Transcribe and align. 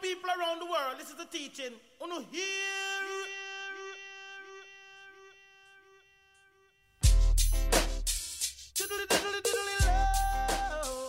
the 0.00 0.06
people 0.06 0.30
around 0.38 0.60
the 0.60 0.66
world, 0.66 0.96
this 0.98 1.08
is 1.08 1.16
the 1.16 1.24
teaching. 1.26 1.72
Here. 2.30 2.42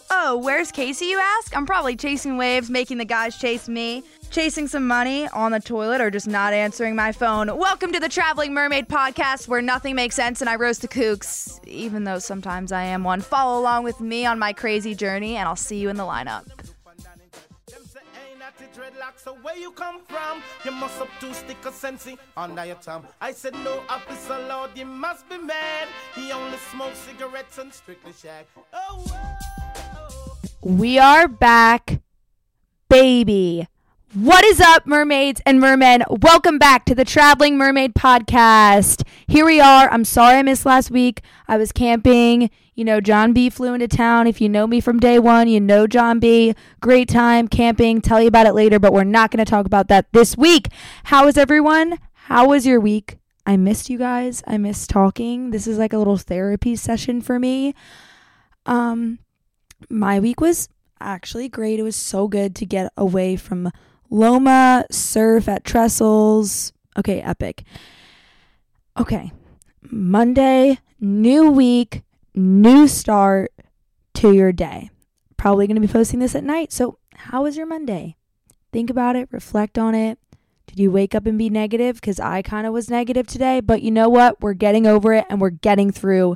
Oh, 0.09 0.37
where's 0.37 0.71
Casey, 0.71 1.05
you 1.05 1.19
ask? 1.19 1.55
I'm 1.55 1.65
probably 1.65 1.95
chasing 1.95 2.37
waves, 2.37 2.69
making 2.69 2.97
the 2.97 3.05
guys 3.05 3.37
chase 3.37 3.67
me, 3.67 4.03
chasing 4.31 4.67
some 4.67 4.88
money 4.88 5.28
on 5.28 5.52
the 5.52 5.60
toilet, 5.60 6.02
or 6.02 6.10
just 6.10 6.28
not 6.28 6.54
answering 6.54 6.96
my 6.96 7.12
phone. 7.12 7.56
Welcome 7.58 7.92
to 7.92 7.99
the 7.99 8.10
Traveling 8.10 8.54
Mermaid 8.54 8.88
Podcast, 8.88 9.47
where 9.47 9.62
nothing 9.62 9.96
makes 9.96 10.15
sense 10.15 10.42
and 10.42 10.49
I 10.49 10.56
roast 10.56 10.81
the 10.81 10.88
kooks, 10.88 11.60
even 11.67 12.06
though 12.06 12.20
sometimes 12.20 12.72
I 12.72 12.83
am 12.83 13.04
one. 13.04 13.22
Follow 13.22 13.60
along 13.60 13.83
with 13.83 13.99
me 13.99 14.26
on 14.26 14.40
my 14.40 14.54
crazy 14.54 14.96
journey, 14.96 15.36
and 15.36 15.47
I'll 15.47 15.56
see 15.56 15.78
you 15.78 15.90
in 15.90 15.97
the 15.97 16.04
lineup. 16.04 16.45
The 18.58 18.66
dreadlocks, 18.80 19.23
so 19.23 19.35
where 19.41 19.58
you 19.58 19.71
come 19.71 19.99
from? 20.05 20.41
You 20.63 20.71
must 20.71 20.98
have 20.99 21.09
two 21.20 21.34
stick 21.34 21.66
of 21.66 21.73
sensei 21.73 22.17
under 22.38 22.63
your 22.66 22.77
thumb. 22.77 23.05
I 23.20 23.34
said 23.34 23.53
no 23.53 23.81
officer 23.89 24.39
lord, 24.48 24.71
you 24.75 24.85
must 24.85 25.27
be 25.27 25.38
mad. 25.38 25.89
He 26.16 26.31
only 26.31 26.57
smokes 26.71 26.99
cigarettes 26.99 27.57
and 27.57 27.73
strictly 27.73 28.13
shag. 28.13 28.45
Oh, 28.73 29.05
whoa. 29.09 30.71
We 30.71 30.98
are 30.99 31.27
back, 31.27 32.02
baby. 32.89 33.67
What 34.15 34.45
is 34.45 34.61
up, 34.61 34.87
mermaids 34.87 35.41
and 35.45 35.59
mermen? 35.59 36.01
Welcome 36.09 36.57
back 36.57 36.85
to 36.85 36.95
the 36.95 37.03
Traveling 37.03 37.57
Mermaid 37.57 37.93
Podcast. 37.93 39.05
Here 39.27 39.43
we 39.43 39.59
are. 39.59 39.89
I'm 39.89 40.05
sorry 40.05 40.37
I 40.37 40.41
missed 40.41 40.65
last 40.65 40.89
week. 40.89 41.21
I 41.49 41.57
was 41.57 41.73
camping. 41.73 42.49
You 42.75 42.85
know, 42.85 43.01
John 43.01 43.33
B 43.33 43.49
flew 43.49 43.73
into 43.73 43.89
town. 43.89 44.25
If 44.25 44.39
you 44.39 44.47
know 44.47 44.67
me 44.67 44.79
from 44.79 45.01
day 45.01 45.20
one, 45.20 45.49
you 45.49 45.59
know 45.59 45.85
John 45.85 46.20
B. 46.20 46.55
Great 46.79 47.09
time 47.09 47.49
camping. 47.49 47.99
Tell 47.99 48.21
you 48.21 48.29
about 48.29 48.47
it 48.47 48.53
later, 48.53 48.79
but 48.79 48.93
we're 48.93 49.03
not 49.03 49.31
going 49.31 49.43
to 49.43 49.51
talk 49.51 49.65
about 49.65 49.89
that 49.89 50.05
this 50.13 50.37
week. 50.37 50.70
How 51.03 51.27
is 51.27 51.37
everyone? 51.37 51.99
How 52.13 52.47
was 52.47 52.65
your 52.65 52.79
week? 52.79 53.18
I 53.45 53.57
missed 53.57 53.90
you 53.90 53.97
guys. 53.97 54.41
I 54.47 54.57
missed 54.57 54.90
talking. 54.90 55.51
This 55.51 55.68
is 55.68 55.77
like 55.77 55.91
a 55.91 55.97
little 55.97 56.15
therapy 56.15 56.77
session 56.77 57.20
for 57.20 57.37
me. 57.37 57.75
Um, 58.65 59.20
my 59.90 60.21
week 60.21 60.40
was 60.40 60.70
actually 61.01 61.49
great. 61.49 61.81
It 61.81 61.84
was 61.84 61.97
so 61.97 62.29
good 62.29 62.55
to 62.55 62.65
get 62.65 62.93
away 62.95 63.35
from 63.35 63.71
Loma, 64.09 64.86
surf 64.92 65.48
at 65.48 65.64
Trestles. 65.64 66.72
Okay, 66.98 67.22
epic. 67.22 67.64
Okay, 68.97 69.31
Monday, 69.92 70.80
new 71.00 71.50
week, 71.52 72.03
new 72.34 72.88
start 72.88 73.52
to 74.14 74.34
your 74.34 74.52
day. 74.52 74.89
Probably 75.38 75.67
going 75.67 75.75
to 75.75 75.81
be 75.81 75.92
posting 75.92 76.20
this 76.20 76.36
at 76.36 76.44
night. 76.44 76.72
So, 76.72 76.97
how 77.16 77.44
was 77.44 77.58
your 77.58 77.66
Monday? 77.66 78.16
Think 78.72 78.89
about 78.89 79.16
it, 79.16 79.30
reflect 79.31 79.78
on 79.78 79.95
it. 79.95 80.17
Did 80.67 80.80
you 80.80 80.92
wake 80.92 81.14
up 81.14 81.25
and 81.25 81.38
be 81.38 81.50
negative? 81.50 81.95
Because 81.95 82.19
I 82.19 82.42
kind 82.42 82.66
of 82.66 82.73
was 82.73 82.90
negative 82.90 83.28
today, 83.28 83.59
but 83.59 83.81
you 83.81 83.92
know 83.92 84.09
what? 84.09 84.42
We're 84.42 84.53
getting 84.53 84.88
over 84.88 85.14
it 85.14 85.25
and 85.30 85.40
we're 85.40 85.50
getting 85.50 85.92
through. 85.92 86.36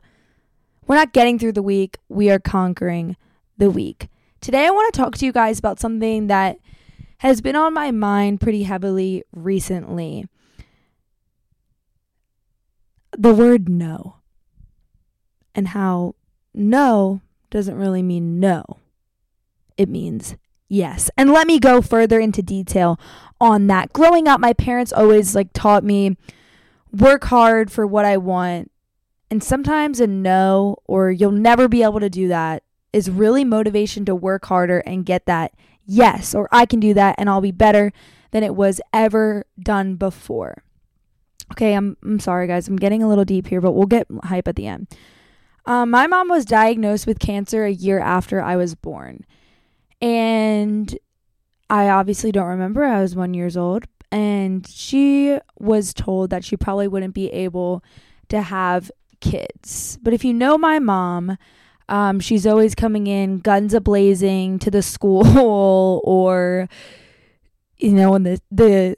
We're 0.87 0.95
not 0.95 1.13
getting 1.13 1.39
through 1.39 1.53
the 1.53 1.63
week, 1.63 1.97
we 2.07 2.29
are 2.29 2.39
conquering 2.39 3.15
the 3.57 3.69
week. 3.69 4.09
Today, 4.41 4.65
I 4.65 4.71
want 4.71 4.93
to 4.93 4.97
talk 4.97 5.17
to 5.17 5.25
you 5.25 5.31
guys 5.31 5.59
about 5.59 5.79
something 5.79 6.27
that 6.27 6.57
has 7.19 7.41
been 7.41 7.55
on 7.55 7.73
my 7.73 7.91
mind 7.91 8.41
pretty 8.41 8.63
heavily 8.63 9.23
recently. 9.31 10.25
The 13.17 13.33
word 13.33 13.69
no. 13.69 14.15
And 15.53 15.69
how 15.69 16.15
no 16.53 17.21
doesn't 17.49 17.75
really 17.75 18.03
mean 18.03 18.39
no, 18.39 18.63
it 19.77 19.89
means 19.89 20.35
yes. 20.69 21.09
And 21.17 21.31
let 21.31 21.47
me 21.47 21.59
go 21.59 21.81
further 21.81 22.19
into 22.19 22.41
detail 22.41 22.99
on 23.41 23.67
that. 23.67 23.91
Growing 23.91 24.27
up, 24.27 24.39
my 24.39 24.53
parents 24.53 24.93
always 24.93 25.35
like 25.35 25.49
taught 25.53 25.83
me 25.83 26.15
work 26.93 27.25
hard 27.25 27.71
for 27.71 27.85
what 27.85 28.05
I 28.05 28.17
want. 28.17 28.71
And 29.29 29.43
sometimes 29.43 29.99
a 29.99 30.07
no 30.07 30.77
or 30.85 31.11
you'll 31.11 31.31
never 31.31 31.67
be 31.67 31.83
able 31.83 31.99
to 31.99 32.09
do 32.09 32.27
that 32.29 32.63
is 32.93 33.09
really 33.09 33.43
motivation 33.43 34.05
to 34.05 34.15
work 34.15 34.45
harder 34.45 34.79
and 34.79 35.05
get 35.05 35.25
that 35.25 35.53
yes, 35.89 36.35
or 36.35 36.47
I 36.51 36.65
can 36.65 36.79
do 36.79 36.93
that 36.93 37.15
and 37.17 37.29
I'll 37.29 37.41
be 37.41 37.51
better 37.51 37.91
than 38.31 38.43
it 38.43 38.55
was 38.55 38.79
ever 38.93 39.45
done 39.61 39.95
before. 39.95 40.63
Okay, 41.51 41.73
I'm 41.73 41.97
I'm 42.03 42.19
sorry 42.19 42.47
guys. 42.47 42.67
I'm 42.67 42.77
getting 42.77 43.01
a 43.01 43.09
little 43.09 43.25
deep 43.25 43.47
here, 43.47 43.59
but 43.59 43.71
we'll 43.71 43.87
get 43.87 44.07
hype 44.23 44.47
at 44.47 44.55
the 44.55 44.67
end. 44.67 44.87
Um, 45.65 45.89
my 45.89 46.07
mom 46.07 46.29
was 46.29 46.45
diagnosed 46.45 47.07
with 47.07 47.19
cancer 47.19 47.65
a 47.65 47.71
year 47.71 47.99
after 47.99 48.41
I 48.41 48.55
was 48.55 48.75
born. 48.75 49.25
And 50.01 50.97
I 51.69 51.89
obviously 51.89 52.31
don't 52.31 52.47
remember. 52.47 52.83
I 52.83 53.01
was 53.01 53.15
1 53.15 53.33
years 53.33 53.57
old 53.57 53.85
and 54.11 54.65
she 54.67 55.37
was 55.59 55.93
told 55.93 56.29
that 56.29 56.43
she 56.43 56.57
probably 56.57 56.87
wouldn't 56.87 57.13
be 57.13 57.29
able 57.29 57.83
to 58.29 58.41
have 58.41 58.89
kids. 59.19 59.99
But 60.01 60.13
if 60.13 60.23
you 60.23 60.33
know 60.33 60.57
my 60.57 60.79
mom, 60.79 61.37
um, 61.89 62.19
she's 62.19 62.45
always 62.45 62.75
coming 62.75 63.07
in 63.07 63.39
guns 63.39 63.73
a 63.73 63.81
blazing 63.81 64.59
to 64.59 64.71
the 64.71 64.81
school, 64.83 66.01
or 66.03 66.69
you 67.77 67.91
know, 67.91 68.11
when 68.11 68.23
the 68.23 68.39
the 68.51 68.95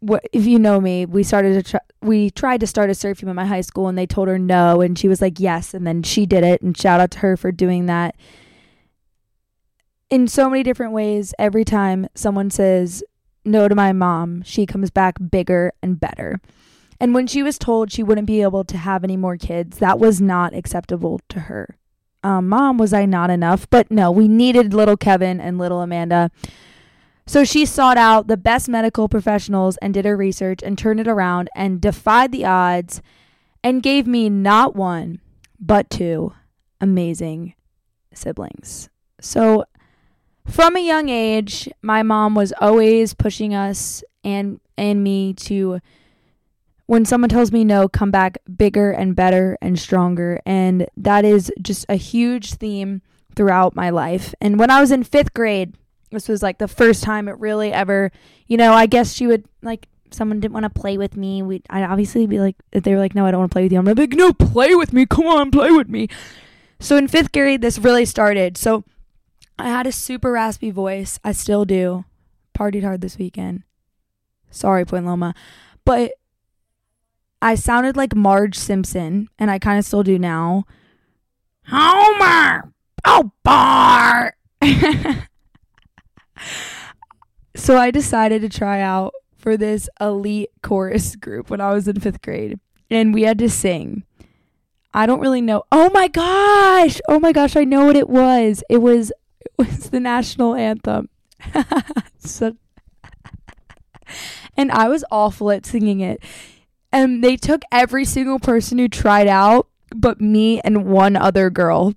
what 0.00 0.26
if 0.32 0.44
you 0.44 0.58
know 0.58 0.80
me, 0.80 1.06
we 1.06 1.22
started 1.22 1.54
to 1.54 1.70
try, 1.70 1.80
we 2.02 2.30
tried 2.30 2.60
to 2.60 2.66
start 2.66 2.90
a 2.90 2.94
surf 2.94 3.20
team 3.20 3.28
at 3.28 3.34
my 3.34 3.46
high 3.46 3.60
school, 3.60 3.88
and 3.88 3.96
they 3.96 4.06
told 4.06 4.28
her 4.28 4.38
no, 4.38 4.80
and 4.80 4.98
she 4.98 5.08
was 5.08 5.22
like 5.22 5.40
yes, 5.40 5.72
and 5.72 5.86
then 5.86 6.02
she 6.02 6.26
did 6.26 6.44
it, 6.44 6.60
and 6.60 6.76
shout 6.76 7.00
out 7.00 7.12
to 7.12 7.18
her 7.20 7.36
for 7.36 7.52
doing 7.52 7.86
that. 7.86 8.16
In 10.10 10.28
so 10.28 10.50
many 10.50 10.62
different 10.62 10.92
ways, 10.92 11.34
every 11.38 11.64
time 11.64 12.08
someone 12.14 12.50
says 12.50 13.02
no 13.44 13.68
to 13.68 13.74
my 13.74 13.92
mom, 13.92 14.42
she 14.42 14.66
comes 14.66 14.90
back 14.90 15.16
bigger 15.30 15.72
and 15.82 15.98
better. 15.98 16.40
And 16.98 17.12
when 17.12 17.26
she 17.26 17.42
was 17.42 17.58
told 17.58 17.92
she 17.92 18.02
wouldn't 18.02 18.26
be 18.26 18.40
able 18.40 18.64
to 18.64 18.76
have 18.76 19.04
any 19.04 19.16
more 19.16 19.36
kids, 19.36 19.78
that 19.78 19.98
was 19.98 20.20
not 20.20 20.54
acceptable 20.54 21.20
to 21.28 21.40
her 21.40 21.76
um, 22.26 22.48
Mom, 22.48 22.76
was 22.76 22.92
I 22.92 23.06
not 23.06 23.30
enough? 23.30 23.70
But 23.70 23.88
no, 23.88 24.10
we 24.10 24.26
needed 24.26 24.74
little 24.74 24.96
Kevin 24.96 25.40
and 25.40 25.58
little 25.58 25.80
Amanda. 25.80 26.32
So 27.24 27.44
she 27.44 27.64
sought 27.64 27.96
out 27.96 28.26
the 28.26 28.36
best 28.36 28.68
medical 28.68 29.08
professionals 29.08 29.76
and 29.76 29.94
did 29.94 30.04
her 30.04 30.16
research 30.16 30.60
and 30.60 30.76
turned 30.76 30.98
it 30.98 31.06
around 31.06 31.48
and 31.54 31.80
defied 31.80 32.32
the 32.32 32.44
odds 32.44 33.00
and 33.62 33.80
gave 33.80 34.08
me 34.08 34.28
not 34.28 34.74
one, 34.74 35.20
but 35.60 35.88
two 35.88 36.32
amazing 36.80 37.54
siblings. 38.12 38.88
So 39.20 39.64
from 40.48 40.74
a 40.74 40.84
young 40.84 41.08
age, 41.08 41.68
my 41.80 42.02
mom 42.02 42.34
was 42.34 42.52
always 42.60 43.14
pushing 43.14 43.54
us 43.54 44.02
and 44.24 44.58
and 44.76 45.04
me 45.04 45.32
to 45.32 45.78
when 46.86 47.04
someone 47.04 47.28
tells 47.28 47.52
me 47.52 47.64
no, 47.64 47.88
come 47.88 48.10
back 48.10 48.38
bigger 48.56 48.90
and 48.90 49.16
better 49.16 49.58
and 49.60 49.78
stronger. 49.78 50.40
And 50.46 50.86
that 50.96 51.24
is 51.24 51.52
just 51.60 51.84
a 51.88 51.96
huge 51.96 52.54
theme 52.54 53.02
throughout 53.34 53.74
my 53.74 53.90
life. 53.90 54.34
And 54.40 54.58
when 54.58 54.70
I 54.70 54.80
was 54.80 54.90
in 54.90 55.04
fifth 55.04 55.34
grade, 55.34 55.76
this 56.10 56.28
was 56.28 56.42
like 56.42 56.58
the 56.58 56.68
first 56.68 57.02
time 57.02 57.28
it 57.28 57.38
really 57.38 57.72
ever, 57.72 58.10
you 58.46 58.56
know, 58.56 58.72
I 58.72 58.86
guess 58.86 59.12
she 59.12 59.26
would 59.26 59.44
like 59.62 59.88
someone 60.12 60.38
didn't 60.38 60.54
want 60.54 60.64
to 60.64 60.70
play 60.70 60.96
with 60.96 61.16
me. 61.16 61.42
We 61.42 61.62
I'd 61.68 61.82
obviously 61.82 62.26
be 62.26 62.38
like 62.38 62.56
if 62.72 62.84
they 62.84 62.94
were 62.94 63.00
like, 63.00 63.14
No, 63.14 63.26
I 63.26 63.30
don't 63.30 63.40
want 63.40 63.50
to 63.50 63.54
play 63.54 63.62
with 63.64 63.72
you. 63.72 63.78
I'm 63.78 63.84
like, 63.84 64.12
No, 64.12 64.32
play 64.32 64.74
with 64.74 64.92
me. 64.92 65.06
Come 65.06 65.26
on, 65.26 65.50
play 65.50 65.72
with 65.72 65.88
me. 65.88 66.08
So 66.78 66.96
in 66.96 67.08
fifth 67.08 67.32
grade 67.32 67.62
this 67.62 67.78
really 67.78 68.04
started. 68.04 68.56
So 68.56 68.84
I 69.58 69.68
had 69.68 69.86
a 69.86 69.92
super 69.92 70.32
raspy 70.32 70.70
voice. 70.70 71.18
I 71.24 71.32
still 71.32 71.64
do. 71.64 72.04
Partied 72.56 72.84
hard 72.84 73.00
this 73.00 73.18
weekend. 73.18 73.64
Sorry, 74.50 74.84
Point 74.84 75.06
Loma. 75.06 75.34
But 75.84 76.12
I 77.46 77.54
sounded 77.54 77.96
like 77.96 78.16
Marge 78.16 78.56
Simpson, 78.56 79.28
and 79.38 79.52
I 79.52 79.60
kind 79.60 79.78
of 79.78 79.84
still 79.84 80.02
do 80.02 80.18
now. 80.18 80.64
Homer! 81.68 82.72
Oh, 83.04 83.30
Bart! 83.44 84.34
so 87.54 87.78
I 87.78 87.92
decided 87.92 88.42
to 88.42 88.48
try 88.48 88.80
out 88.80 89.14
for 89.36 89.56
this 89.56 89.88
elite 90.00 90.50
chorus 90.60 91.14
group 91.14 91.48
when 91.48 91.60
I 91.60 91.72
was 91.72 91.86
in 91.86 92.00
fifth 92.00 92.20
grade, 92.20 92.58
and 92.90 93.14
we 93.14 93.22
had 93.22 93.38
to 93.38 93.48
sing. 93.48 94.02
I 94.92 95.06
don't 95.06 95.20
really 95.20 95.40
know. 95.40 95.62
Oh 95.70 95.88
my 95.90 96.08
gosh! 96.08 97.00
Oh 97.08 97.20
my 97.20 97.30
gosh! 97.30 97.54
I 97.54 97.62
know 97.62 97.84
what 97.84 97.94
it 97.94 98.10
was. 98.10 98.64
It 98.68 98.78
was 98.78 99.12
it 99.40 99.52
was 99.56 99.90
the 99.90 100.00
national 100.00 100.56
anthem. 100.56 101.10
so, 102.18 102.56
and 104.56 104.72
I 104.72 104.88
was 104.88 105.04
awful 105.12 105.52
at 105.52 105.64
singing 105.64 106.00
it 106.00 106.20
and 106.96 107.22
they 107.22 107.36
took 107.36 107.62
every 107.70 108.06
single 108.06 108.38
person 108.38 108.78
who 108.78 108.88
tried 108.88 109.28
out 109.28 109.68
but 109.94 110.20
me 110.20 110.60
and 110.62 110.86
one 110.86 111.14
other 111.14 111.50
girl 111.50 111.92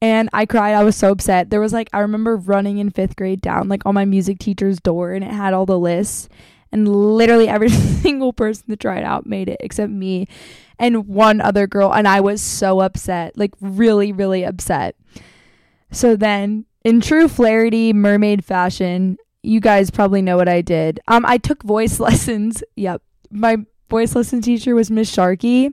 and 0.00 0.28
I 0.32 0.46
cried. 0.46 0.74
I 0.74 0.82
was 0.82 0.96
so 0.96 1.12
upset. 1.12 1.50
There 1.50 1.60
was 1.60 1.72
like 1.72 1.88
I 1.92 2.00
remember 2.00 2.36
running 2.36 2.78
in 2.78 2.90
5th 2.90 3.16
grade 3.16 3.40
down 3.40 3.68
like 3.68 3.86
on 3.86 3.94
my 3.94 4.04
music 4.04 4.38
teacher's 4.38 4.80
door 4.80 5.12
and 5.12 5.24
it 5.24 5.30
had 5.30 5.54
all 5.54 5.64
the 5.64 5.78
lists 5.78 6.28
and 6.70 6.88
literally 6.88 7.48
every 7.48 7.68
single 8.02 8.32
person 8.32 8.64
that 8.68 8.80
tried 8.80 9.04
out 9.04 9.26
made 9.26 9.48
it 9.48 9.58
except 9.60 9.90
me 9.90 10.26
and 10.78 11.06
one 11.06 11.40
other 11.40 11.66
girl 11.66 11.92
and 11.92 12.06
I 12.06 12.20
was 12.20 12.42
so 12.42 12.80
upset. 12.80 13.38
Like 13.38 13.52
really 13.60 14.12
really 14.12 14.44
upset. 14.44 14.96
So 15.90 16.14
then 16.14 16.66
in 16.84 17.00
true 17.00 17.28
Flaherty 17.28 17.92
mermaid 17.92 18.44
fashion, 18.44 19.16
you 19.42 19.60
guys 19.60 19.90
probably 19.90 20.20
know 20.20 20.36
what 20.36 20.48
I 20.48 20.60
did. 20.60 21.00
Um, 21.08 21.24
I 21.26 21.38
took 21.38 21.62
voice 21.62 21.98
lessons. 22.00 22.62
Yep, 22.76 23.02
my 23.30 23.64
voice 23.92 24.14
lesson 24.16 24.40
teacher 24.40 24.74
was 24.74 24.90
Miss 24.90 25.12
Sharkey. 25.12 25.70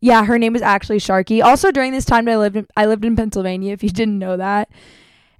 Yeah, 0.00 0.24
her 0.24 0.38
name 0.38 0.52
was 0.52 0.62
actually 0.62 1.00
Sharkey. 1.00 1.42
Also, 1.42 1.72
during 1.72 1.90
this 1.90 2.04
time, 2.04 2.28
I 2.28 2.36
lived 2.36 2.54
in, 2.54 2.68
I 2.76 2.86
lived 2.86 3.04
in 3.04 3.16
Pennsylvania. 3.16 3.72
If 3.72 3.82
you 3.82 3.90
didn't 3.90 4.20
know 4.20 4.36
that, 4.36 4.70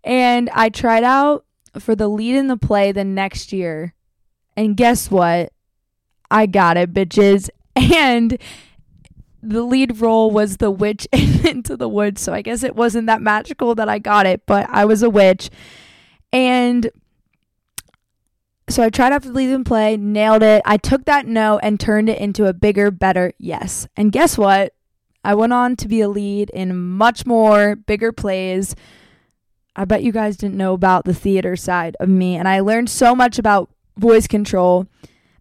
and 0.02 0.50
I 0.50 0.70
tried 0.70 1.05
out 1.05 1.44
for 1.79 1.94
the 1.94 2.08
lead 2.08 2.35
in 2.35 2.49
the 2.49 2.56
play 2.56 2.91
the 2.91 3.05
next 3.05 3.52
year, 3.52 3.94
and 4.56 4.76
guess 4.76 5.08
what? 5.08 5.52
I 6.32 6.46
got 6.46 6.76
it, 6.76 6.93
bitches. 6.93 7.49
And 7.76 8.38
the 9.43 9.62
lead 9.62 10.00
role 10.00 10.31
was 10.31 10.56
the 10.56 10.70
witch 10.70 11.06
into 11.12 11.76
the 11.76 11.88
woods. 11.88 12.23
So 12.23 12.32
I 12.32 12.41
guess 12.41 12.62
it 12.62 12.75
wasn't 12.75 13.06
that 13.08 13.20
magical 13.20 13.75
that 13.75 13.88
I 13.88 13.99
got 13.99 14.26
it, 14.26 14.46
but 14.46 14.69
I 14.70 14.85
was 14.85 15.02
a 15.02 15.11
witch. 15.11 15.50
And 16.32 16.91
so 18.74 18.82
I 18.82 18.90
tried 18.90 19.12
out 19.12 19.22
for 19.22 19.28
the 19.28 19.34
lead 19.34 19.50
and 19.50 19.64
play, 19.64 19.96
nailed 19.96 20.42
it. 20.42 20.60
I 20.64 20.78
took 20.78 21.04
that 21.04 21.28
no 21.28 21.58
and 21.58 21.78
turned 21.78 22.08
it 22.08 22.18
into 22.18 22.46
a 22.46 22.52
bigger, 22.52 22.90
better 22.90 23.32
yes. 23.38 23.86
And 23.96 24.10
guess 24.10 24.36
what? 24.36 24.74
I 25.22 25.36
went 25.36 25.52
on 25.52 25.76
to 25.76 25.86
be 25.86 26.00
a 26.00 26.08
lead 26.08 26.50
in 26.50 26.76
much 26.76 27.24
more 27.24 27.76
bigger 27.76 28.10
plays. 28.10 28.74
I 29.76 29.84
bet 29.84 30.02
you 30.02 30.10
guys 30.10 30.36
didn't 30.36 30.56
know 30.56 30.74
about 30.74 31.04
the 31.04 31.14
theater 31.14 31.54
side 31.54 31.96
of 32.00 32.08
me. 32.08 32.34
And 32.34 32.48
I 32.48 32.58
learned 32.58 32.90
so 32.90 33.14
much 33.14 33.38
about 33.38 33.70
voice 33.96 34.26
control 34.26 34.88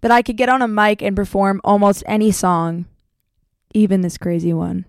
that 0.02 0.12
I 0.12 0.22
could 0.22 0.38
get 0.38 0.50
on 0.50 0.62
a 0.62 0.68
mic 0.68 1.02
and 1.02 1.16
perform 1.16 1.60
almost 1.64 2.04
any 2.06 2.32
song 2.32 2.86
even 3.74 4.02
this 4.02 4.20
crazy 4.20 4.54
one. 4.54 4.86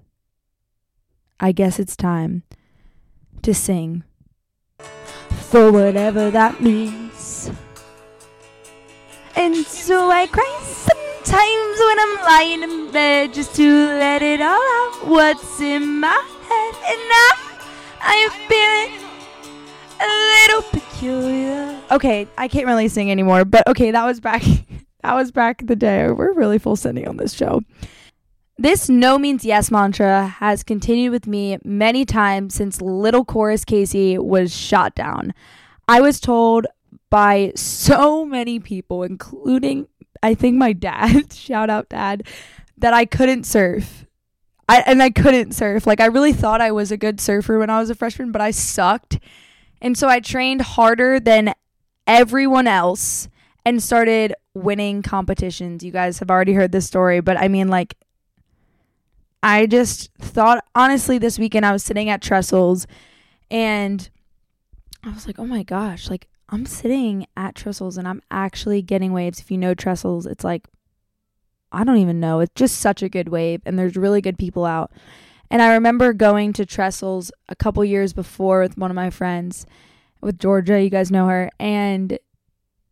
I 1.41 1.53
guess 1.53 1.79
it's 1.79 1.97
time 1.97 2.43
to 3.41 3.55
sing. 3.55 4.05
For 5.31 5.73
whatever 5.73 6.31
that 6.31 6.61
means. 6.61 7.51
And 9.37 9.57
so 9.67 10.11
I 10.11 10.27
cry 10.27 10.61
sometimes 10.63 11.79
when 11.81 11.99
I'm 11.99 12.25
lying 12.25 12.63
in 12.63 12.93
bed 12.93 13.35
just 13.35 13.55
to 13.57 13.87
let 13.87 14.23
it 14.23 14.41
all 14.41 14.53
out 14.53 15.07
what's 15.07 15.61
in 15.61 16.01
my 16.01 16.09
head. 16.09 16.75
And 16.87 17.01
I, 17.11 17.31
I 18.01 18.15
am 18.15 18.31
feeling 18.49 19.05
a 20.01 20.11
little 20.35 20.63
peculiar. 20.71 21.81
Okay, 21.91 22.29
I 22.39 22.49
can't 22.49 22.67
really 22.67 22.89
sing 22.89 23.11
anymore, 23.11 23.45
but 23.45 23.67
okay, 23.69 23.91
that 23.91 24.05
was 24.05 24.21
back. 24.21 24.43
that 25.03 25.15
was 25.15 25.33
back 25.33 25.67
the 25.67 25.77
day. 25.77 26.11
We're 26.11 26.33
really 26.33 26.59
full 26.59 26.77
sending 26.77 27.09
on 27.09 27.17
this 27.17 27.33
show. 27.33 27.63
This 28.57 28.89
no 28.89 29.19
means 29.19 29.45
yes 29.45 29.73
mantra 29.73 30.29
has 30.39 30.63
continued 30.63 31.11
with 31.11 31.27
me 31.27 31.59
many 31.65 32.05
times 32.05 32.55
since 32.55 32.81
little 32.81 33.25
chorus 33.25 33.65
Casey 33.65 34.17
was 34.17 34.55
shot 34.55 34.95
down. 34.95 35.35
I 35.89 36.01
was 36.01 36.21
told 36.21 36.67
by 37.15 37.53
so 37.55 38.27
many 38.27 38.59
people, 38.59 39.05
including 39.05 39.87
I 40.21 40.35
think 40.35 40.57
my 40.57 40.73
dad, 40.73 41.33
shout 41.33 41.71
out 41.71 41.89
dad, 41.89 42.27
that 42.77 42.93
I 42.93 43.05
couldn't 43.05 43.45
surf. 43.45 44.05
I, 44.69 44.81
and 44.81 45.01
I 45.01 45.11
couldn't 45.11 45.53
surf. 45.53 45.87
Like 45.87 46.01
I 46.01 46.07
really 46.07 46.33
thought 46.33 46.61
I 46.61 46.73
was 46.73 46.91
a 46.91 46.97
good 46.97 47.21
surfer 47.21 47.57
when 47.61 47.71
I 47.71 47.79
was 47.79 47.89
a 47.89 47.95
freshman, 47.95 48.33
but 48.33 48.41
I 48.41 48.51
sucked. 48.51 49.21
And 49.81 49.97
so 49.97 50.09
I 50.09 50.19
trained 50.19 50.63
harder 50.63 51.21
than 51.21 51.55
everyone 52.05 52.67
else 52.67 53.29
and 53.65 53.81
started 53.81 54.35
winning 54.53 55.01
competitions. 55.01 55.85
You 55.85 55.93
guys 55.93 56.19
have 56.19 56.33
already 56.33 56.55
heard 56.55 56.73
this 56.73 56.89
story, 56.89 57.21
but 57.21 57.37
I 57.37 57.47
mean 57.47 57.69
like 57.69 57.95
I 59.41 59.67
just 59.67 60.13
thought, 60.15 60.65
honestly, 60.75 61.19
this 61.19 61.39
weekend 61.39 61.65
I 61.65 61.71
was 61.71 61.85
sitting 61.85 62.09
at 62.09 62.21
Trestles 62.21 62.87
and 63.53 64.11
I 65.05 65.11
was 65.11 65.29
like, 65.29 65.39
oh 65.39 65.47
my 65.47 65.63
gosh, 65.63 66.11
like 66.11 66.27
I'm 66.49 66.67
sitting 66.67 67.27
at 67.37 67.55
Trestles 67.55 67.99
and 67.99 68.07
I'm 68.07 68.23
actually 68.31 68.83
getting 68.83 69.13
waves. 69.13 69.41
If 69.41 69.51
you 69.51 69.59
know 69.59 69.75
Trestles, 69.75 70.27
it's 70.27 70.45
like, 70.45 70.69
I 71.73 71.85
don't 71.85 71.97
even 71.97 72.21
know. 72.21 72.41
It's 72.41 72.53
just 72.55 72.79
such 72.79 73.03
a 73.03 73.09
good 73.09 73.29
wave 73.29 73.63
and 73.65 73.79
there's 73.79 73.97
really 73.97 74.21
good 74.21 74.39
people 74.39 74.65
out. 74.65 74.93
And 75.51 75.63
I 75.63 75.75
remember 75.75 76.13
going 76.13 76.53
to 76.55 76.67
Trestles 76.67 77.31
a 77.49 77.57
couple 77.57 77.85
years 77.85 78.13
before 78.13 78.61
with 78.61 78.79
one 78.79 78.91
of 78.91 78.95
my 78.95 79.11
friends, 79.11 79.67
with 80.21 80.39
Georgia. 80.39 80.83
You 80.83 80.91
guys 80.91 81.11
know 81.11 81.29
her. 81.29 81.51
And 81.59 82.19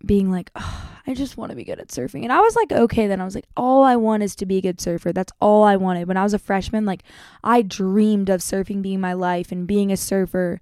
being 0.04 0.31
like, 0.31 0.50
oh, 0.56 0.88
I 1.06 1.14
just 1.14 1.37
want 1.37 1.50
to 1.50 1.56
be 1.56 1.64
good 1.64 1.81
at 1.81 1.88
surfing. 1.88 2.22
And 2.22 2.32
I 2.32 2.40
was 2.40 2.56
like, 2.56 2.72
okay, 2.72 3.06
then 3.06 3.20
I 3.20 3.25
was 3.25 3.34
like, 3.34 3.46
all 3.56 3.82
I 3.82 3.96
want 3.96 4.22
is 4.22 4.37
to 4.37 4.46
be 4.46 4.58
a 4.58 4.62
good 4.62 4.81
surfer. 4.81 5.12
That's 5.12 5.32
all 5.40 5.64
I 5.64 5.76
wanted. 5.76 6.08
When 6.08 6.16
I 6.16 6.22
was 6.22 6.34
a 6.34 6.38
freshman, 6.38 6.84
like, 6.84 7.02
I 7.43 7.62
dreamed 7.62 8.28
of 8.28 8.40
surfing 8.40 8.82
being 8.82 9.00
my 9.00 9.12
life 9.12 9.52
and 9.52 9.66
being 9.66 9.90
a 9.90 9.96
surfer 9.96 10.60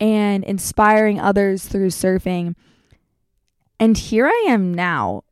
and 0.00 0.42
inspiring 0.44 1.20
others 1.20 1.66
through 1.66 1.88
surfing. 1.88 2.54
And 3.78 3.96
here 3.96 4.26
I 4.26 4.46
am 4.48 4.72
now. 4.74 5.24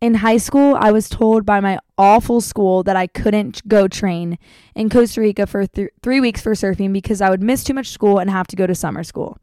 In 0.00 0.14
high 0.14 0.38
school, 0.38 0.76
I 0.80 0.90
was 0.90 1.08
told 1.08 1.46
by 1.46 1.60
my 1.60 1.78
awful 1.96 2.40
school 2.40 2.82
that 2.82 2.96
I 2.96 3.06
couldn't 3.06 3.66
go 3.68 3.86
train 3.86 4.38
in 4.74 4.88
Costa 4.90 5.20
Rica 5.20 5.46
for 5.46 5.66
th- 5.66 5.90
three 6.02 6.20
weeks 6.20 6.40
for 6.40 6.52
surfing 6.52 6.92
because 6.92 7.20
I 7.20 7.30
would 7.30 7.42
miss 7.42 7.62
too 7.62 7.74
much 7.74 7.88
school 7.88 8.18
and 8.18 8.28
have 8.28 8.48
to 8.48 8.56
go 8.56 8.66
to 8.66 8.74
summer 8.74 9.04
school. 9.04 9.38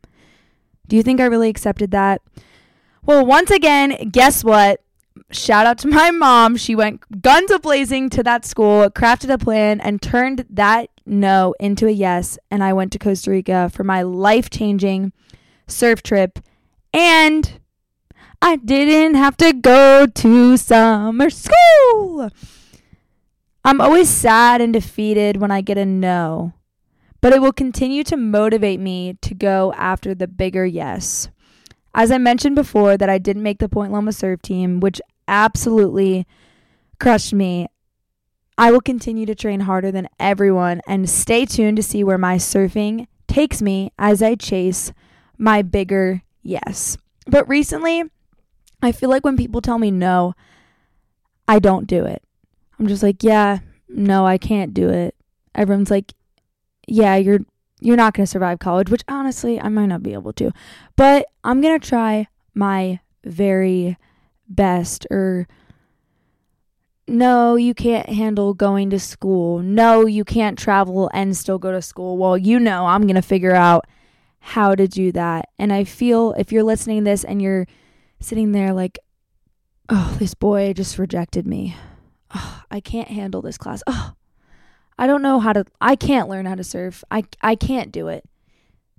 Do 0.87 0.97
you 0.97 1.03
think 1.03 1.21
I 1.21 1.25
really 1.25 1.49
accepted 1.49 1.91
that? 1.91 2.21
Well, 3.05 3.25
once 3.25 3.51
again, 3.51 4.09
guess 4.11 4.43
what? 4.43 4.81
Shout 5.31 5.65
out 5.65 5.77
to 5.79 5.87
my 5.87 6.11
mom. 6.11 6.57
She 6.57 6.75
went 6.75 7.21
guns 7.21 7.51
a 7.51 7.59
blazing 7.59 8.09
to 8.11 8.23
that 8.23 8.45
school, 8.45 8.89
crafted 8.89 9.31
a 9.31 9.37
plan, 9.37 9.79
and 9.81 10.01
turned 10.01 10.45
that 10.49 10.89
no 11.05 11.55
into 11.59 11.87
a 11.87 11.91
yes. 11.91 12.37
And 12.51 12.63
I 12.63 12.73
went 12.73 12.91
to 12.93 12.99
Costa 12.99 13.31
Rica 13.31 13.69
for 13.73 13.83
my 13.83 14.01
life 14.01 14.49
changing 14.49 15.13
surf 15.67 16.01
trip. 16.01 16.39
And 16.93 17.59
I 18.41 18.55
didn't 18.55 19.15
have 19.15 19.37
to 19.37 19.53
go 19.53 20.07
to 20.07 20.57
summer 20.57 21.29
school. 21.29 22.31
I'm 23.65 23.81
always 23.81 24.09
sad 24.09 24.61
and 24.61 24.71
defeated 24.71 25.37
when 25.37 25.51
I 25.51 25.61
get 25.61 25.77
a 25.77 25.85
no, 25.85 26.53
but 27.21 27.33
it 27.33 27.41
will 27.41 27.51
continue 27.51 28.03
to 28.05 28.15
motivate 28.15 28.79
me 28.79 29.17
to 29.21 29.35
go 29.35 29.73
after 29.73 30.15
the 30.15 30.27
bigger 30.27 30.65
yes. 30.65 31.29
As 31.93 32.11
I 32.11 32.17
mentioned 32.17 32.55
before, 32.55 32.97
that 32.97 33.09
I 33.09 33.17
didn't 33.17 33.43
make 33.43 33.59
the 33.59 33.69
Point 33.69 33.91
Loma 33.91 34.13
Surf 34.13 34.41
team, 34.41 34.79
which 34.79 35.01
absolutely 35.27 36.27
crushed 36.99 37.33
me. 37.33 37.67
I 38.57 38.71
will 38.71 38.81
continue 38.81 39.25
to 39.25 39.35
train 39.35 39.61
harder 39.61 39.91
than 39.91 40.09
everyone 40.19 40.81
and 40.87 41.09
stay 41.09 41.45
tuned 41.45 41.77
to 41.77 41.83
see 41.83 42.03
where 42.03 42.17
my 42.17 42.35
surfing 42.35 43.07
takes 43.27 43.61
me 43.61 43.91
as 43.97 44.21
I 44.21 44.35
chase 44.35 44.91
my 45.37 45.61
bigger 45.61 46.23
yes. 46.43 46.97
But 47.25 47.47
recently, 47.47 48.03
I 48.81 48.91
feel 48.91 49.09
like 49.09 49.23
when 49.23 49.37
people 49.37 49.61
tell 49.61 49.79
me 49.79 49.91
no, 49.91 50.33
I 51.47 51.59
don't 51.59 51.87
do 51.87 52.05
it. 52.05 52.21
I'm 52.77 52.87
just 52.87 53.03
like, 53.03 53.23
yeah, 53.23 53.59
no, 53.87 54.25
I 54.25 54.37
can't 54.37 54.73
do 54.73 54.89
it. 54.89 55.15
Everyone's 55.55 55.91
like, 55.91 56.13
yeah, 56.87 57.15
you're 57.15 57.39
you're 57.79 57.97
not 57.97 58.13
going 58.13 58.25
to 58.25 58.29
survive 58.29 58.59
college, 58.59 58.89
which 58.89 59.03
honestly, 59.07 59.59
I 59.59 59.69
might 59.69 59.87
not 59.87 60.03
be 60.03 60.13
able 60.13 60.33
to. 60.33 60.51
But 60.95 61.27
I'm 61.43 61.61
going 61.61 61.79
to 61.79 61.87
try 61.87 62.27
my 62.53 62.99
very 63.23 63.97
best 64.47 65.05
or 65.11 65.47
no, 67.07 67.55
you 67.55 67.73
can't 67.73 68.07
handle 68.07 68.53
going 68.53 68.91
to 68.91 68.99
school. 68.99 69.59
No, 69.59 70.05
you 70.05 70.23
can't 70.23 70.59
travel 70.59 71.09
and 71.11 71.35
still 71.35 71.57
go 71.57 71.71
to 71.71 71.81
school. 71.81 72.17
Well, 72.17 72.37
you 72.37 72.59
know, 72.59 72.85
I'm 72.85 73.01
going 73.03 73.15
to 73.15 73.23
figure 73.23 73.55
out 73.55 73.87
how 74.39 74.75
to 74.75 74.87
do 74.87 75.11
that. 75.13 75.49
And 75.57 75.73
I 75.73 75.83
feel 75.85 76.33
if 76.33 76.51
you're 76.51 76.63
listening 76.63 77.03
to 77.03 77.09
this 77.09 77.23
and 77.23 77.41
you're 77.41 77.65
sitting 78.19 78.51
there 78.51 78.73
like, 78.73 78.99
oh, 79.89 80.15
this 80.19 80.35
boy 80.35 80.73
just 80.73 80.99
rejected 80.99 81.47
me. 81.47 81.75
Oh, 82.35 82.63
I 82.69 82.79
can't 82.79 83.07
handle 83.07 83.41
this 83.41 83.57
class. 83.57 83.81
Oh, 83.87 84.13
I 84.99 85.07
don't 85.07 85.21
know 85.21 85.39
how 85.39 85.53
to 85.53 85.65
I 85.79 85.95
can't 85.95 86.27
learn 86.27 86.45
how 86.45 86.55
to 86.55 86.63
surf. 86.63 87.05
I 87.09 87.23
I 87.41 87.55
can't 87.55 87.89
do 87.89 88.09
it. 88.09 88.25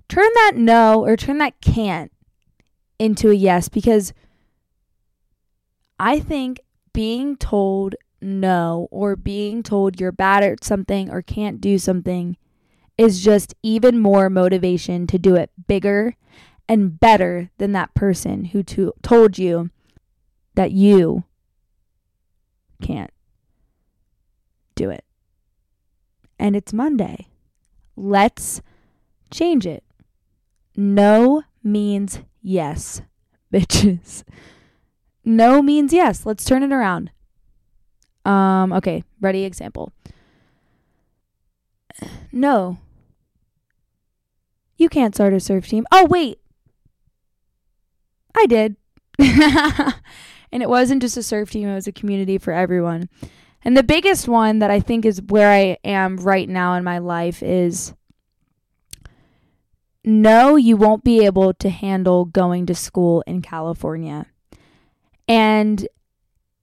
Turn 0.09 0.29
that 0.33 0.53
no 0.55 1.05
or 1.05 1.15
turn 1.15 1.37
that 1.37 1.61
can't 1.61 2.11
into 2.97 3.29
a 3.29 3.35
yes 3.35 3.69
because 3.69 4.11
I 5.99 6.19
think 6.19 6.59
being 6.91 7.37
told 7.37 7.93
no 8.19 8.87
or 8.89 9.15
being 9.15 9.61
told 9.61 9.99
you're 9.99 10.11
bad 10.11 10.41
at 10.43 10.63
something 10.63 11.11
or 11.11 11.21
can't 11.21 11.61
do 11.61 11.77
something 11.77 12.35
is 12.97 13.23
just 13.23 13.53
even 13.61 13.99
more 13.99 14.27
motivation 14.27 15.05
to 15.05 15.19
do 15.19 15.35
it 15.35 15.51
bigger 15.67 16.15
and 16.67 16.99
better 16.99 17.51
than 17.59 17.73
that 17.73 17.93
person 17.93 18.45
who 18.45 18.63
to- 18.63 18.93
told 19.03 19.37
you 19.37 19.69
that 20.55 20.71
you 20.71 21.25
can't 22.81 23.11
do 24.73 24.89
it 24.89 25.05
and 26.41 26.55
it's 26.55 26.73
Monday. 26.73 27.27
Let's 27.95 28.61
change 29.29 29.67
it. 29.67 29.83
No 30.75 31.43
means 31.63 32.19
yes, 32.41 33.03
bitches. 33.53 34.23
No 35.23 35.61
means 35.61 35.93
yes. 35.93 36.25
Let's 36.25 36.43
turn 36.43 36.63
it 36.63 36.73
around. 36.73 37.11
Um, 38.25 38.73
okay, 38.73 39.03
ready 39.21 39.45
example. 39.45 39.93
No. 42.33 42.77
You 44.77 44.87
can't 44.89 45.13
start 45.13 45.33
a 45.33 45.39
surf 45.39 45.67
team. 45.67 45.85
Oh, 45.91 46.05
wait. 46.05 46.39
I 48.33 48.45
did. 48.45 48.77
and 49.19 50.63
it 50.63 50.69
wasn't 50.69 51.01
just 51.01 51.17
a 51.17 51.23
surf 51.23 51.51
team, 51.51 51.67
it 51.67 51.75
was 51.75 51.87
a 51.87 51.91
community 51.91 52.37
for 52.37 52.53
everyone. 52.53 53.09
And 53.63 53.77
the 53.77 53.83
biggest 53.83 54.27
one 54.27 54.59
that 54.59 54.71
I 54.71 54.79
think 54.79 55.05
is 55.05 55.21
where 55.21 55.51
I 55.51 55.77
am 55.83 56.17
right 56.17 56.49
now 56.49 56.73
in 56.73 56.83
my 56.83 56.97
life 56.97 57.43
is 57.43 57.93
no, 60.03 60.55
you 60.55 60.77
won't 60.77 61.03
be 61.03 61.25
able 61.25 61.53
to 61.55 61.69
handle 61.69 62.25
going 62.25 62.65
to 62.65 62.75
school 62.75 63.23
in 63.27 63.41
California. 63.41 64.25
And 65.27 65.87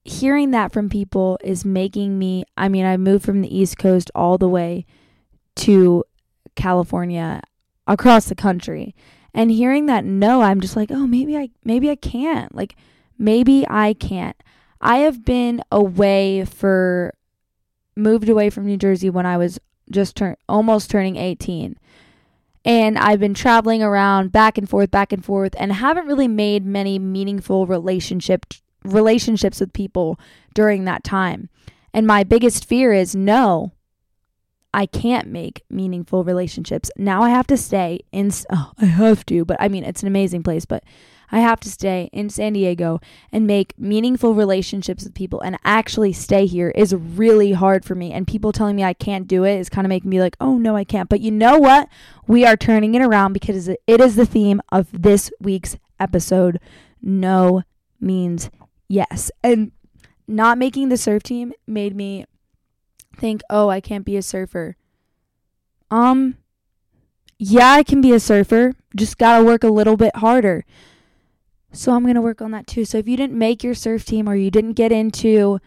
hearing 0.03 0.51
that 0.51 0.73
from 0.73 0.89
people 0.89 1.39
is 1.41 1.63
making 1.63 2.19
me, 2.19 2.43
I 2.57 2.67
mean, 2.67 2.85
I 2.85 2.97
moved 2.97 3.23
from 3.23 3.41
the 3.41 3.57
East 3.57 3.77
Coast 3.77 4.11
all 4.13 4.37
the 4.37 4.49
way 4.49 4.85
to 5.57 6.03
California 6.55 7.41
across 7.87 8.25
the 8.25 8.35
country. 8.35 8.93
And 9.33 9.51
hearing 9.51 9.85
that 9.85 10.03
no, 10.03 10.41
I'm 10.41 10.59
just 10.59 10.75
like, 10.75 10.91
oh, 10.91 11.07
maybe 11.07 11.37
I 11.37 11.49
maybe 11.63 11.89
I 11.89 11.95
can't. 11.95 12.53
Like 12.53 12.75
maybe 13.17 13.65
I 13.69 13.93
can't. 13.93 14.35
I 14.81 14.99
have 14.99 15.25
been 15.25 15.61
away 15.71 16.45
for 16.45 17.13
moved 17.95 18.29
away 18.29 18.49
from 18.49 18.65
New 18.65 18.77
Jersey 18.77 19.09
when 19.09 19.25
I 19.25 19.37
was 19.37 19.59
just 19.91 20.15
turn 20.15 20.35
almost 20.47 20.89
turning 20.89 21.17
18. 21.17 21.77
And 22.65 22.97
I've 22.97 23.19
been 23.19 23.33
traveling 23.33 23.81
around 23.81 24.31
back 24.31 24.57
and 24.57 24.69
forth, 24.69 24.91
back 24.91 25.11
and 25.11 25.23
forth, 25.23 25.55
and 25.57 25.71
haven't 25.71 26.07
really 26.07 26.27
made 26.27 26.65
many 26.65 26.99
meaningful 26.99 27.65
relationship 27.65 28.45
relationships 28.83 29.59
with 29.59 29.73
people 29.73 30.19
during 30.53 30.85
that 30.85 31.03
time. 31.03 31.49
And 31.93 32.05
my 32.05 32.23
biggest 32.23 32.65
fear 32.65 32.93
is 32.93 33.15
no, 33.15 33.73
I 34.73 34.85
can't 34.85 35.27
make 35.27 35.63
meaningful 35.69 36.23
relationships. 36.23 36.91
Now 36.95 37.23
I 37.23 37.29
have 37.29 37.47
to 37.47 37.57
stay 37.57 38.01
in 38.11 38.31
oh, 38.51 38.71
I 38.79 38.85
have 38.85 39.25
to, 39.27 39.45
but 39.45 39.57
I 39.59 39.67
mean 39.67 39.83
it's 39.83 40.01
an 40.01 40.07
amazing 40.07 40.43
place, 40.43 40.65
but 40.65 40.83
I 41.31 41.39
have 41.39 41.59
to 41.61 41.69
stay 41.69 42.09
in 42.11 42.29
San 42.29 42.53
Diego 42.53 42.99
and 43.31 43.45
make 43.45 43.77
meaningful 43.77 44.33
relationships 44.33 45.03
with 45.03 45.13
people 45.13 45.41
and 45.41 45.57
actually 45.63 46.13
stay 46.13 46.45
here 46.45 46.69
is 46.71 46.93
really 46.93 47.51
hard 47.53 47.85
for 47.85 47.95
me. 47.95 48.11
And 48.11 48.27
people 48.27 48.51
telling 48.51 48.75
me 48.75 48.83
I 48.83 48.93
can't 48.93 49.27
do 49.27 49.43
it 49.43 49.59
is 49.59 49.69
kind 49.69 49.85
of 49.85 49.89
making 49.89 50.09
me 50.09 50.19
like, 50.19 50.35
oh 50.39 50.57
no, 50.57 50.75
I 50.75 50.83
can't. 50.83 51.09
But 51.09 51.21
you 51.21 51.31
know 51.31 51.57
what? 51.57 51.87
We 52.27 52.45
are 52.45 52.57
turning 52.57 52.95
it 52.95 53.01
around 53.01 53.33
because 53.33 53.67
it 53.67 53.79
is 53.87 54.15
the 54.15 54.25
theme 54.25 54.61
of 54.71 54.87
this 54.91 55.31
week's 55.39 55.77
episode. 55.99 56.59
No 57.01 57.63
means 57.99 58.49
yes. 58.87 59.31
And 59.43 59.71
not 60.27 60.57
making 60.57 60.89
the 60.89 60.97
surf 60.97 61.23
team 61.23 61.53
made 61.67 61.95
me 61.95 62.25
think, 63.15 63.41
oh, 63.49 63.69
I 63.69 63.81
can't 63.81 64.05
be 64.05 64.17
a 64.17 64.21
surfer. 64.21 64.77
Um, 65.91 66.37
yeah, 67.37 67.71
I 67.71 67.83
can 67.83 68.01
be 68.01 68.11
a 68.13 68.19
surfer. 68.19 68.73
Just 68.95 69.17
gotta 69.17 69.43
work 69.43 69.63
a 69.63 69.69
little 69.69 69.97
bit 69.97 70.15
harder. 70.17 70.65
So 71.71 71.93
I'm 71.93 72.03
going 72.03 72.15
to 72.15 72.21
work 72.21 72.41
on 72.41 72.51
that 72.51 72.67
too. 72.67 72.85
So 72.85 72.97
if 72.97 73.07
you 73.07 73.15
didn't 73.15 73.37
make 73.37 73.63
your 73.63 73.75
surf 73.75 74.05
team 74.05 74.27
or 74.27 74.35
you 74.35 74.49
didn't 74.49 74.73
get 74.73 74.91
into 74.91 75.59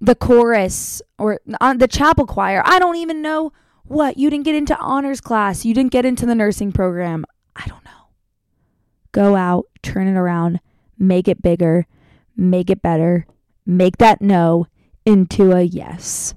the 0.00 0.14
chorus 0.14 1.00
or 1.18 1.40
on 1.60 1.78
the 1.78 1.88
chapel 1.88 2.26
choir, 2.26 2.62
I 2.64 2.78
don't 2.78 2.96
even 2.96 3.22
know 3.22 3.52
what. 3.84 4.18
You 4.18 4.30
didn't 4.30 4.44
get 4.44 4.56
into 4.56 4.76
honors 4.78 5.20
class, 5.20 5.64
you 5.64 5.74
didn't 5.74 5.92
get 5.92 6.04
into 6.04 6.26
the 6.26 6.34
nursing 6.34 6.72
program. 6.72 7.24
I 7.54 7.66
don't 7.66 7.84
know. 7.84 7.90
Go 9.12 9.36
out, 9.36 9.66
turn 9.82 10.06
it 10.06 10.18
around, 10.18 10.60
make 10.98 11.28
it 11.28 11.42
bigger, 11.42 11.86
make 12.36 12.70
it 12.70 12.82
better, 12.82 13.26
make 13.64 13.98
that 13.98 14.20
no 14.20 14.66
into 15.06 15.52
a 15.52 15.62
yes. 15.62 16.34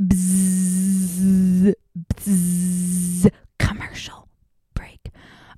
Bzz, 0.00 1.74
bzz, 2.14 3.30
commercial 3.58 4.28
break. 4.74 5.00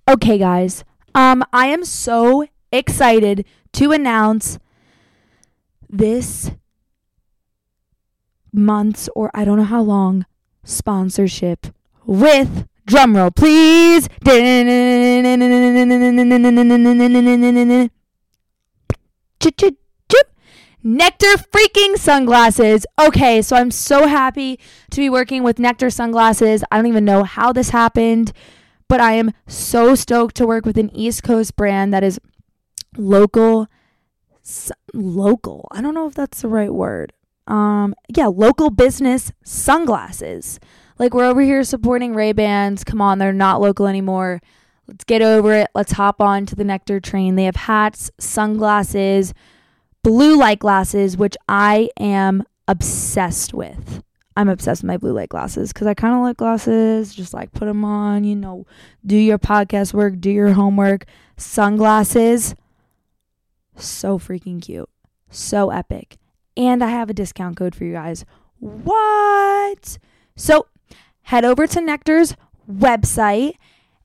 Okay, 0.08 0.38
guys. 0.38 0.82
Um, 1.14 1.44
I 1.52 1.66
am 1.66 1.84
so 1.84 2.46
excited 2.72 3.44
to 3.72 3.92
announce 3.92 4.58
this 5.88 6.52
month's 8.52 9.08
or 9.14 9.30
I 9.34 9.44
don't 9.44 9.58
know 9.58 9.64
how 9.64 9.82
long 9.82 10.26
sponsorship 10.64 11.66
with 12.06 12.66
drumroll, 12.86 13.34
please. 13.34 14.08
Nectar 20.82 21.36
freaking 21.36 21.96
sunglasses. 21.96 22.86
Okay, 22.98 23.42
so 23.42 23.56
I'm 23.56 23.70
so 23.70 24.06
happy 24.06 24.58
to 24.90 25.00
be 25.00 25.10
working 25.10 25.42
with 25.42 25.58
Nectar 25.58 25.90
sunglasses. 25.90 26.64
I 26.70 26.76
don't 26.76 26.86
even 26.86 27.04
know 27.04 27.24
how 27.24 27.52
this 27.52 27.70
happened 27.70 28.32
but 28.90 29.00
I 29.00 29.12
am 29.12 29.30
so 29.46 29.94
stoked 29.94 30.34
to 30.36 30.46
work 30.46 30.66
with 30.66 30.76
an 30.76 30.90
East 30.90 31.22
Coast 31.22 31.54
brand 31.54 31.94
that 31.94 32.02
is 32.02 32.18
local 32.96 33.68
local. 34.92 35.68
I 35.70 35.80
don't 35.80 35.94
know 35.94 36.08
if 36.08 36.14
that's 36.14 36.42
the 36.42 36.48
right 36.48 36.74
word. 36.74 37.12
Um 37.46 37.94
yeah, 38.08 38.26
local 38.26 38.68
business 38.68 39.30
sunglasses. 39.44 40.58
Like 40.98 41.14
we're 41.14 41.24
over 41.24 41.40
here 41.40 41.62
supporting 41.62 42.14
Ray-Bans. 42.14 42.82
Come 42.82 43.00
on, 43.00 43.18
they're 43.18 43.32
not 43.32 43.60
local 43.60 43.86
anymore. 43.86 44.40
Let's 44.88 45.04
get 45.04 45.22
over 45.22 45.54
it. 45.54 45.68
Let's 45.72 45.92
hop 45.92 46.20
on 46.20 46.44
to 46.46 46.56
the 46.56 46.64
Nectar 46.64 46.98
train. 46.98 47.36
They 47.36 47.44
have 47.44 47.54
hats, 47.54 48.10
sunglasses, 48.18 49.32
blue 50.02 50.36
light 50.36 50.58
glasses, 50.58 51.16
which 51.16 51.36
I 51.48 51.90
am 51.96 52.42
obsessed 52.66 53.54
with. 53.54 54.02
I'm 54.36 54.48
obsessed 54.48 54.82
with 54.82 54.88
my 54.88 54.96
blue 54.96 55.12
light 55.12 55.28
glasses 55.28 55.72
because 55.72 55.86
I 55.86 55.94
kind 55.94 56.14
of 56.14 56.22
like 56.22 56.36
glasses. 56.36 57.14
Just 57.14 57.32
like 57.34 57.52
put 57.52 57.66
them 57.66 57.84
on, 57.84 58.24
you 58.24 58.34
know, 58.36 58.66
do 59.04 59.16
your 59.16 59.38
podcast 59.38 59.92
work, 59.92 60.20
do 60.20 60.30
your 60.30 60.52
homework. 60.52 61.06
Sunglasses, 61.36 62.54
so 63.76 64.18
freaking 64.18 64.62
cute, 64.62 64.88
so 65.30 65.70
epic. 65.70 66.18
And 66.56 66.82
I 66.84 66.90
have 66.90 67.08
a 67.08 67.14
discount 67.14 67.56
code 67.56 67.74
for 67.74 67.84
you 67.84 67.92
guys. 67.92 68.24
What? 68.58 69.98
So 70.36 70.66
head 71.22 71.44
over 71.44 71.66
to 71.66 71.80
Nectar's 71.80 72.36
website. 72.70 73.54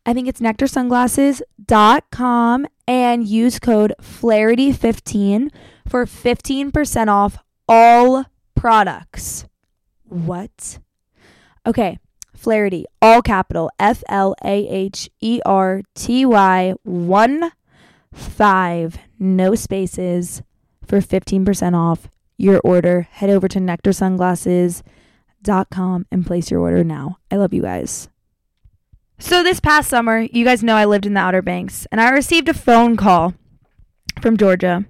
I 0.05 0.13
think 0.13 0.27
it's 0.27 0.39
nectarsunglasses.com 0.39 2.67
and 2.87 3.27
use 3.27 3.59
code 3.59 3.93
FLAHERTY15 4.01 5.51
for 5.87 6.05
15% 6.05 7.07
off 7.07 7.37
all 7.67 8.25
products. 8.55 9.45
What? 10.15 10.79
Okay, 11.65 11.97
Flaherty, 12.33 12.85
all 13.01 13.21
capital 13.21 13.69
F 13.77 14.01
L 14.07 14.33
A 14.43 14.67
H 14.67 15.09
E 15.19 15.41
R 15.45 15.81
T 15.93 16.25
Y 16.25 16.73
1 16.83 17.51
5, 18.13 18.97
no 19.19 19.55
spaces 19.55 20.41
for 20.85 20.99
15% 20.99 21.75
off 21.75 22.07
your 22.37 22.61
order. 22.63 23.09
Head 23.11 23.29
over 23.29 23.49
to 23.49 23.59
nectarsunglasses.com 23.59 26.05
and 26.09 26.25
place 26.25 26.49
your 26.49 26.61
order 26.61 26.85
now. 26.85 27.17
I 27.29 27.35
love 27.35 27.53
you 27.53 27.61
guys. 27.61 28.07
So, 29.19 29.43
this 29.43 29.59
past 29.59 29.89
summer, 29.89 30.19
you 30.19 30.45
guys 30.45 30.63
know 30.63 30.75
I 30.75 30.85
lived 30.85 31.05
in 31.05 31.13
the 31.13 31.19
Outer 31.19 31.41
Banks, 31.41 31.85
and 31.91 31.99
I 31.99 32.09
received 32.09 32.47
a 32.47 32.53
phone 32.53 32.95
call 32.95 33.33
from 34.21 34.37
Georgia. 34.37 34.85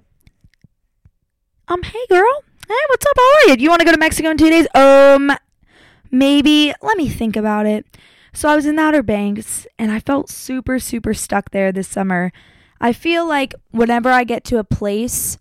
Um, 1.68 1.82
hey 1.82 2.06
girl, 2.08 2.44
Hey, 2.68 2.74
what's 2.88 3.06
up? 3.06 3.12
How 3.16 3.22
are 3.22 3.48
you? 3.50 3.56
Do 3.56 3.62
you 3.62 3.70
want 3.70 3.78
to 3.78 3.86
go 3.86 3.92
to 3.92 3.98
Mexico 3.98 4.30
in 4.30 4.38
two 4.38 4.50
days? 4.50 4.66
Um, 4.74 5.30
maybe. 6.10 6.74
Let 6.82 6.96
me 6.96 7.08
think 7.08 7.36
about 7.36 7.64
it. 7.64 7.86
So 8.32 8.48
I 8.48 8.56
was 8.56 8.66
in 8.66 8.74
the 8.74 8.82
Outer 8.82 9.04
Banks 9.04 9.68
and 9.78 9.92
I 9.92 10.00
felt 10.00 10.28
super, 10.28 10.80
super 10.80 11.14
stuck 11.14 11.52
there 11.52 11.70
this 11.70 11.86
summer. 11.86 12.32
I 12.80 12.92
feel 12.92 13.24
like 13.24 13.54
whenever 13.70 14.10
I 14.10 14.24
get 14.24 14.42
to 14.46 14.58
a 14.58 14.64
place 14.64 15.38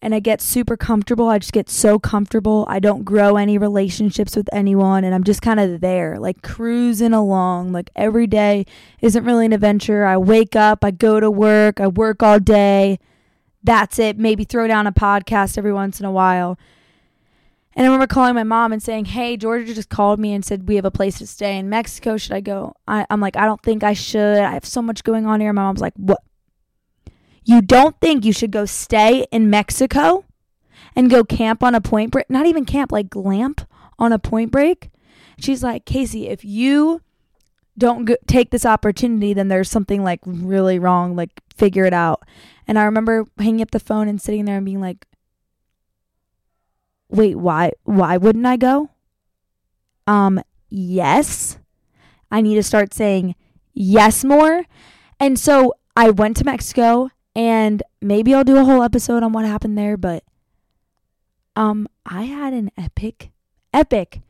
and 0.00 0.14
I 0.14 0.20
get 0.20 0.40
super 0.40 0.76
comfortable, 0.76 1.28
I 1.28 1.40
just 1.40 1.52
get 1.52 1.68
so 1.68 1.98
comfortable. 1.98 2.64
I 2.68 2.78
don't 2.78 3.04
grow 3.04 3.36
any 3.36 3.58
relationships 3.58 4.36
with 4.36 4.48
anyone 4.52 5.02
and 5.02 5.16
I'm 5.16 5.24
just 5.24 5.42
kind 5.42 5.58
of 5.58 5.80
there, 5.80 6.20
like 6.20 6.42
cruising 6.42 7.12
along. 7.12 7.72
Like 7.72 7.90
every 7.96 8.28
day 8.28 8.66
isn't 9.00 9.24
really 9.24 9.46
an 9.46 9.52
adventure. 9.52 10.04
I 10.04 10.16
wake 10.16 10.54
up, 10.54 10.84
I 10.84 10.92
go 10.92 11.18
to 11.18 11.28
work, 11.28 11.80
I 11.80 11.88
work 11.88 12.22
all 12.22 12.38
day 12.38 13.00
that's 13.62 13.98
it. 13.98 14.18
Maybe 14.18 14.44
throw 14.44 14.66
down 14.66 14.86
a 14.86 14.92
podcast 14.92 15.58
every 15.58 15.72
once 15.72 16.00
in 16.00 16.06
a 16.06 16.10
while. 16.10 16.58
And 17.74 17.86
I 17.86 17.88
remember 17.88 18.06
calling 18.06 18.34
my 18.34 18.44
mom 18.44 18.72
and 18.72 18.82
saying, 18.82 19.06
Hey, 19.06 19.36
Georgia 19.36 19.72
just 19.72 19.88
called 19.88 20.20
me 20.20 20.32
and 20.32 20.44
said, 20.44 20.68
We 20.68 20.76
have 20.76 20.84
a 20.84 20.90
place 20.90 21.18
to 21.18 21.26
stay 21.26 21.56
in 21.56 21.68
Mexico. 21.68 22.16
Should 22.16 22.32
I 22.32 22.40
go? 22.40 22.74
I, 22.86 23.06
am 23.08 23.20
like, 23.20 23.36
I 23.36 23.46
don't 23.46 23.62
think 23.62 23.82
I 23.82 23.94
should. 23.94 24.38
I 24.38 24.52
have 24.52 24.66
so 24.66 24.82
much 24.82 25.04
going 25.04 25.26
on 25.26 25.40
here. 25.40 25.52
My 25.52 25.62
mom's 25.62 25.80
like, 25.80 25.94
What? 25.96 26.22
You 27.44 27.62
don't 27.62 27.98
think 28.00 28.24
you 28.24 28.32
should 28.32 28.50
go 28.50 28.66
stay 28.66 29.26
in 29.32 29.50
Mexico 29.50 30.24
and 30.94 31.10
go 31.10 31.24
camp 31.24 31.62
on 31.62 31.74
a 31.74 31.80
point 31.80 32.12
break? 32.12 32.28
Not 32.28 32.46
even 32.46 32.64
camp, 32.64 32.92
like 32.92 33.08
glamp 33.08 33.62
on 33.98 34.12
a 34.12 34.18
point 34.18 34.50
break? 34.50 34.90
She's 35.38 35.62
like, 35.62 35.84
Casey, 35.84 36.28
if 36.28 36.44
you 36.44 37.00
don't 37.76 38.04
go- 38.04 38.16
take 38.26 38.50
this 38.50 38.66
opportunity, 38.66 39.32
then 39.32 39.48
there's 39.48 39.70
something 39.70 40.04
like 40.04 40.20
really 40.24 40.78
wrong. 40.78 41.16
Like, 41.16 41.30
figure 41.56 41.84
it 41.84 41.94
out. 41.94 42.22
And 42.66 42.78
I 42.78 42.84
remember 42.84 43.26
hanging 43.38 43.62
up 43.62 43.70
the 43.70 43.80
phone 43.80 44.08
and 44.08 44.20
sitting 44.20 44.44
there 44.44 44.56
and 44.56 44.64
being 44.64 44.80
like, 44.80 45.06
wait, 47.08 47.36
why 47.36 47.72
why 47.84 48.16
wouldn't 48.16 48.46
I 48.46 48.56
go? 48.56 48.90
Um, 50.06 50.40
yes. 50.68 51.58
I 52.30 52.40
need 52.40 52.54
to 52.54 52.62
start 52.62 52.94
saying 52.94 53.34
yes 53.74 54.24
more. 54.24 54.64
And 55.20 55.38
so 55.38 55.74
I 55.94 56.10
went 56.10 56.36
to 56.38 56.44
Mexico 56.44 57.10
and 57.34 57.82
maybe 58.00 58.34
I'll 58.34 58.44
do 58.44 58.56
a 58.56 58.64
whole 58.64 58.82
episode 58.82 59.22
on 59.22 59.32
what 59.32 59.44
happened 59.44 59.76
there, 59.76 59.96
but 59.96 60.24
um 61.54 61.86
I 62.06 62.22
had 62.24 62.54
an 62.54 62.70
epic 62.78 63.30
epic 63.74 64.20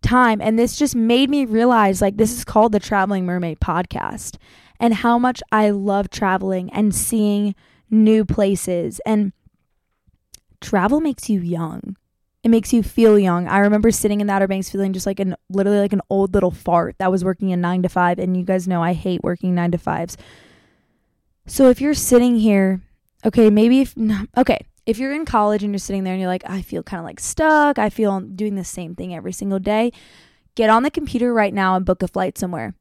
time 0.00 0.40
and 0.40 0.56
this 0.56 0.76
just 0.76 0.94
made 0.94 1.28
me 1.28 1.44
realize 1.44 2.00
like 2.00 2.16
this 2.16 2.32
is 2.32 2.44
called 2.44 2.70
the 2.72 2.78
Traveling 2.78 3.26
Mermaid 3.26 3.58
podcast 3.58 4.36
and 4.78 4.94
how 4.94 5.18
much 5.18 5.42
I 5.50 5.70
love 5.70 6.08
traveling 6.08 6.70
and 6.72 6.94
seeing 6.94 7.56
new 7.90 8.24
places 8.24 9.00
and 9.06 9.32
travel 10.60 11.00
makes 11.00 11.28
you 11.28 11.40
young. 11.40 11.96
It 12.44 12.50
makes 12.50 12.72
you 12.72 12.82
feel 12.82 13.18
young. 13.18 13.48
I 13.48 13.58
remember 13.58 13.90
sitting 13.90 14.20
in 14.20 14.26
the 14.26 14.32
Outer 14.32 14.46
Banks 14.46 14.70
feeling 14.70 14.92
just 14.92 15.06
like 15.06 15.20
an 15.20 15.34
literally 15.50 15.80
like 15.80 15.92
an 15.92 16.02
old 16.08 16.34
little 16.34 16.50
fart 16.50 16.96
that 16.98 17.10
was 17.10 17.24
working 17.24 17.52
a 17.52 17.56
9 17.56 17.82
to 17.82 17.88
5 17.88 18.18
and 18.18 18.36
you 18.36 18.44
guys 18.44 18.68
know 18.68 18.82
I 18.82 18.92
hate 18.92 19.22
working 19.22 19.54
9 19.54 19.72
to 19.72 19.78
5s. 19.78 20.16
So 21.46 21.68
if 21.68 21.80
you're 21.80 21.94
sitting 21.94 22.36
here, 22.36 22.80
okay, 23.24 23.50
maybe 23.50 23.80
if 23.80 23.94
okay, 24.36 24.66
if 24.86 24.98
you're 24.98 25.12
in 25.12 25.24
college 25.24 25.62
and 25.62 25.72
you're 25.72 25.78
sitting 25.78 26.04
there 26.04 26.14
and 26.14 26.20
you're 26.20 26.30
like, 26.30 26.48
I 26.48 26.62
feel 26.62 26.82
kind 26.82 27.00
of 27.00 27.04
like 27.04 27.20
stuck, 27.20 27.78
I 27.78 27.90
feel 27.90 28.20
doing 28.20 28.54
the 28.54 28.64
same 28.64 28.94
thing 28.94 29.14
every 29.14 29.32
single 29.32 29.58
day, 29.58 29.92
get 30.54 30.70
on 30.70 30.82
the 30.82 30.90
computer 30.90 31.34
right 31.34 31.52
now 31.52 31.76
and 31.76 31.84
book 31.84 32.02
a 32.02 32.08
flight 32.08 32.38
somewhere. 32.38 32.74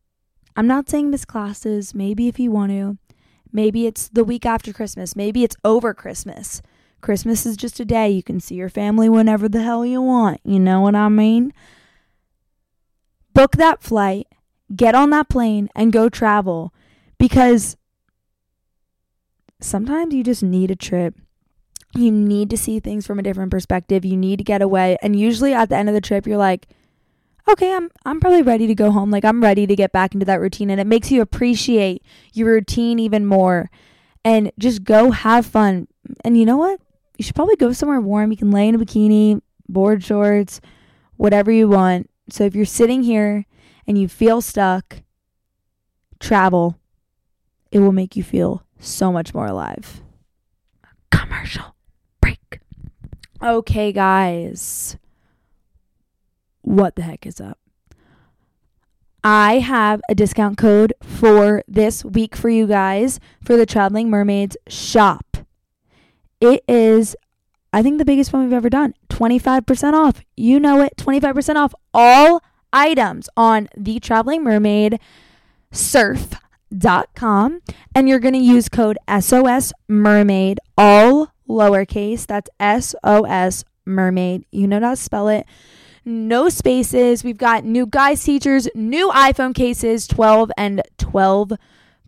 I'm 0.55 0.67
not 0.67 0.89
saying 0.89 1.09
miss 1.09 1.25
classes, 1.25 1.93
maybe 1.93 2.27
if 2.27 2.39
you 2.39 2.51
want 2.51 2.71
to. 2.71 2.97
Maybe 3.51 3.85
it's 3.85 4.09
the 4.09 4.23
week 4.23 4.45
after 4.45 4.73
Christmas, 4.73 5.15
maybe 5.15 5.43
it's 5.43 5.55
over 5.63 5.93
Christmas. 5.93 6.61
Christmas 7.01 7.45
is 7.45 7.57
just 7.57 7.79
a 7.79 7.85
day. 7.85 8.09
You 8.09 8.23
can 8.23 8.39
see 8.39 8.55
your 8.55 8.69
family 8.69 9.07
whenever 9.07 9.47
the 9.47 9.61
hell 9.61 9.85
you 9.85 10.01
want. 10.01 10.41
You 10.43 10.59
know 10.59 10.81
what 10.81 10.95
I 10.95 11.09
mean? 11.09 11.53
Book 13.33 13.53
that 13.57 13.83
flight, 13.83 14.27
get 14.75 14.95
on 14.95 15.11
that 15.11 15.29
plane, 15.29 15.69
and 15.75 15.93
go 15.93 16.09
travel 16.09 16.73
because 17.19 17.77
sometimes 19.61 20.13
you 20.13 20.23
just 20.23 20.43
need 20.43 20.71
a 20.71 20.75
trip. 20.75 21.15
You 21.95 22.11
need 22.11 22.49
to 22.49 22.57
see 22.57 22.79
things 22.79 23.05
from 23.05 23.19
a 23.19 23.23
different 23.23 23.51
perspective. 23.51 24.03
You 24.03 24.17
need 24.17 24.37
to 24.37 24.43
get 24.43 24.61
away. 24.61 24.97
And 25.01 25.15
usually 25.17 25.53
at 25.53 25.69
the 25.69 25.77
end 25.77 25.89
of 25.89 25.95
the 25.95 26.01
trip, 26.01 26.27
you're 26.27 26.37
like, 26.37 26.67
okay, 27.47 27.73
I'm 27.73 27.89
I'm 28.05 28.19
probably 28.19 28.41
ready 28.41 28.67
to 28.67 28.75
go 28.75 28.91
home. 28.91 29.11
Like 29.11 29.25
I'm 29.25 29.41
ready 29.41 29.65
to 29.67 29.75
get 29.75 29.91
back 29.91 30.13
into 30.13 30.25
that 30.25 30.39
routine 30.39 30.69
and 30.69 30.79
it 30.79 30.87
makes 30.87 31.11
you 31.11 31.21
appreciate 31.21 32.03
your 32.33 32.51
routine 32.51 32.99
even 32.99 33.25
more 33.25 33.69
and 34.23 34.51
just 34.57 34.83
go 34.83 35.11
have 35.11 35.45
fun. 35.45 35.87
And 36.23 36.37
you 36.37 36.45
know 36.45 36.57
what? 36.57 36.79
You 37.17 37.23
should 37.23 37.35
probably 37.35 37.55
go 37.55 37.71
somewhere 37.71 38.01
warm. 38.01 38.31
You 38.31 38.37
can 38.37 38.51
lay 38.51 38.67
in 38.67 38.75
a 38.75 38.79
bikini, 38.79 39.41
board 39.67 40.03
shorts, 40.03 40.61
whatever 41.15 41.51
you 41.51 41.67
want. 41.67 42.09
So 42.29 42.43
if 42.43 42.55
you're 42.55 42.65
sitting 42.65 43.03
here 43.03 43.45
and 43.87 43.97
you 43.97 44.07
feel 44.07 44.41
stuck, 44.41 45.01
travel. 46.19 46.77
It 47.71 47.79
will 47.79 47.91
make 47.91 48.15
you 48.15 48.23
feel 48.23 48.63
so 48.79 49.11
much 49.11 49.33
more 49.33 49.47
alive. 49.47 50.01
Commercial 51.11 51.75
break. 52.21 52.59
Okay, 53.41 53.91
guys. 53.91 54.97
What 56.67 56.97
the 56.97 57.03
heck 57.03 57.25
is 57.25 57.39
up? 57.39 57.57
I 59.23 59.59
have 59.59 60.01
a 60.09 60.15
discount 60.15 60.57
code 60.57 60.93
for 61.01 61.63
this 61.65 62.03
week 62.03 62.35
for 62.35 62.49
you 62.49 62.67
guys 62.67 63.21
for 63.41 63.55
the 63.55 63.65
Traveling 63.65 64.09
Mermaids 64.09 64.57
shop. 64.67 65.37
It 66.41 66.65
is, 66.67 67.15
I 67.71 67.81
think, 67.81 67.99
the 67.99 68.05
biggest 68.05 68.33
one 68.33 68.43
we've 68.43 68.51
ever 68.51 68.69
done. 68.69 68.95
25% 69.09 69.93
off. 69.93 70.21
You 70.35 70.59
know 70.59 70.81
it. 70.81 70.97
25% 70.97 71.55
off 71.55 71.73
all 71.93 72.43
items 72.73 73.29
on 73.37 73.69
the 73.77 74.01
Traveling 74.01 74.43
Mermaid 74.43 74.99
surf 75.71 76.31
dot 76.77 77.07
com 77.15 77.61
and 77.95 78.09
you're 78.09 78.19
going 78.19 78.33
to 78.33 78.39
use 78.39 78.67
code 78.67 78.97
SOS 79.21 79.71
mermaid 79.87 80.59
all 80.77 81.31
lowercase 81.47 82.25
that's 82.27 82.49
SOS 82.59 83.63
mermaid 83.85 84.45
you 84.51 84.67
know 84.67 84.81
how 84.81 84.89
to 84.89 84.95
spell 84.97 85.29
it 85.29 85.45
no 86.07 86.49
spaces 86.49 87.23
we've 87.23 87.37
got 87.37 87.63
new 87.63 87.85
guys 87.85 88.23
teachers 88.23 88.67
new 88.73 89.09
iPhone 89.09 89.53
cases 89.53 90.07
12 90.07 90.51
and 90.57 90.81
12 90.97 91.53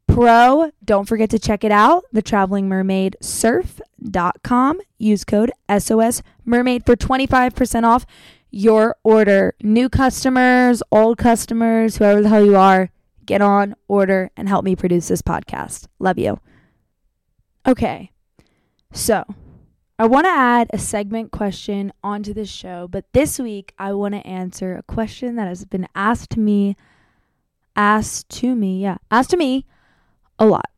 Pro 0.07 0.71
don't 0.83 1.07
forget 1.07 1.29
to 1.29 1.37
check 1.37 1.63
it 1.63 1.71
out 1.71 2.03
the 2.11 2.21
traveling 2.21 2.67
mermaid 2.67 3.15
surf.com 3.21 4.79
use 4.97 5.23
code 5.23 5.51
SOS 5.77 6.23
mermaid 6.45 6.85
for 6.85 6.95
25% 6.95 7.83
off 7.83 8.05
your 8.49 8.95
order 9.03 9.53
new 9.61 9.89
customers 9.89 10.81
old 10.91 11.17
customers 11.17 11.97
whoever 11.97 12.21
the 12.21 12.29
hell 12.29 12.43
you 12.43 12.55
are 12.55 12.89
get 13.29 13.41
on, 13.43 13.75
order, 13.87 14.31
and 14.35 14.49
help 14.49 14.65
me 14.65 14.75
produce 14.75 15.07
this 15.07 15.21
podcast. 15.21 15.87
Love 15.99 16.17
you. 16.17 16.39
Okay, 17.67 18.11
so 18.91 19.23
I 19.99 20.07
want 20.07 20.27
to 20.27 20.31
add 20.31 20.69
a 20.71 20.79
segment 20.79 21.31
question 21.31 21.91
onto 22.01 22.33
this 22.33 22.49
show, 22.49 22.87
but 22.87 23.03
this 23.11 23.37
week 23.37 23.73
I 23.77 23.91
want 23.91 24.13
to 24.13 24.25
answer 24.25 24.75
a 24.75 24.83
question 24.83 25.35
that 25.35 25.49
has 25.49 25.65
been 25.65 25.89
asked 25.93 26.29
to 26.31 26.39
me, 26.39 26.77
asked 27.75 28.29
to 28.29 28.55
me, 28.55 28.81
yeah, 28.81 28.99
asked 29.11 29.31
to 29.31 29.37
me 29.37 29.65
a 30.39 30.45
lot. 30.45 30.69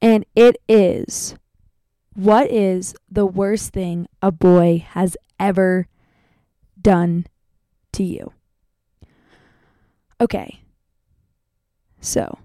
And 0.00 0.24
it 0.34 0.56
is 0.66 1.36
what 2.14 2.50
is 2.50 2.94
the 3.10 3.26
worst 3.26 3.74
thing 3.74 4.08
a 4.22 4.32
boy 4.32 4.82
has 4.92 5.14
ever 5.38 5.86
done 6.80 7.26
to 7.92 8.02
you? 8.02 8.32
Okay, 10.22 10.62
so, 12.00 12.38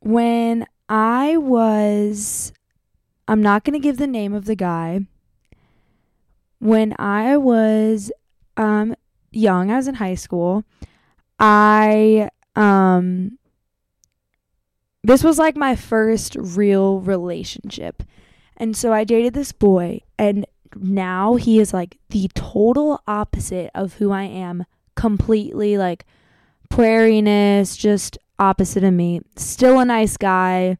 when 0.00 0.66
I 0.88 1.36
was, 1.36 2.52
I'm 3.32 3.40
not 3.40 3.64
going 3.64 3.72
to 3.72 3.82
give 3.82 3.96
the 3.96 4.06
name 4.06 4.34
of 4.34 4.44
the 4.44 4.54
guy. 4.54 5.06
When 6.58 6.94
I 6.98 7.38
was 7.38 8.12
um, 8.58 8.94
young, 9.30 9.70
I 9.70 9.76
was 9.76 9.88
in 9.88 9.94
high 9.94 10.16
school. 10.16 10.64
I, 11.38 12.28
um, 12.56 13.38
this 15.02 15.24
was 15.24 15.38
like 15.38 15.56
my 15.56 15.74
first 15.74 16.36
real 16.38 17.00
relationship. 17.00 18.02
And 18.58 18.76
so 18.76 18.92
I 18.92 19.04
dated 19.04 19.32
this 19.32 19.52
boy, 19.52 20.02
and 20.18 20.44
now 20.76 21.36
he 21.36 21.58
is 21.58 21.72
like 21.72 21.96
the 22.10 22.28
total 22.34 23.00
opposite 23.08 23.70
of 23.74 23.94
who 23.94 24.10
I 24.10 24.24
am 24.24 24.66
completely 24.94 25.78
like 25.78 26.04
prairyness, 26.70 27.78
just 27.78 28.18
opposite 28.38 28.84
of 28.84 28.92
me. 28.92 29.22
Still 29.36 29.78
a 29.78 29.86
nice 29.86 30.18
guy. 30.18 30.76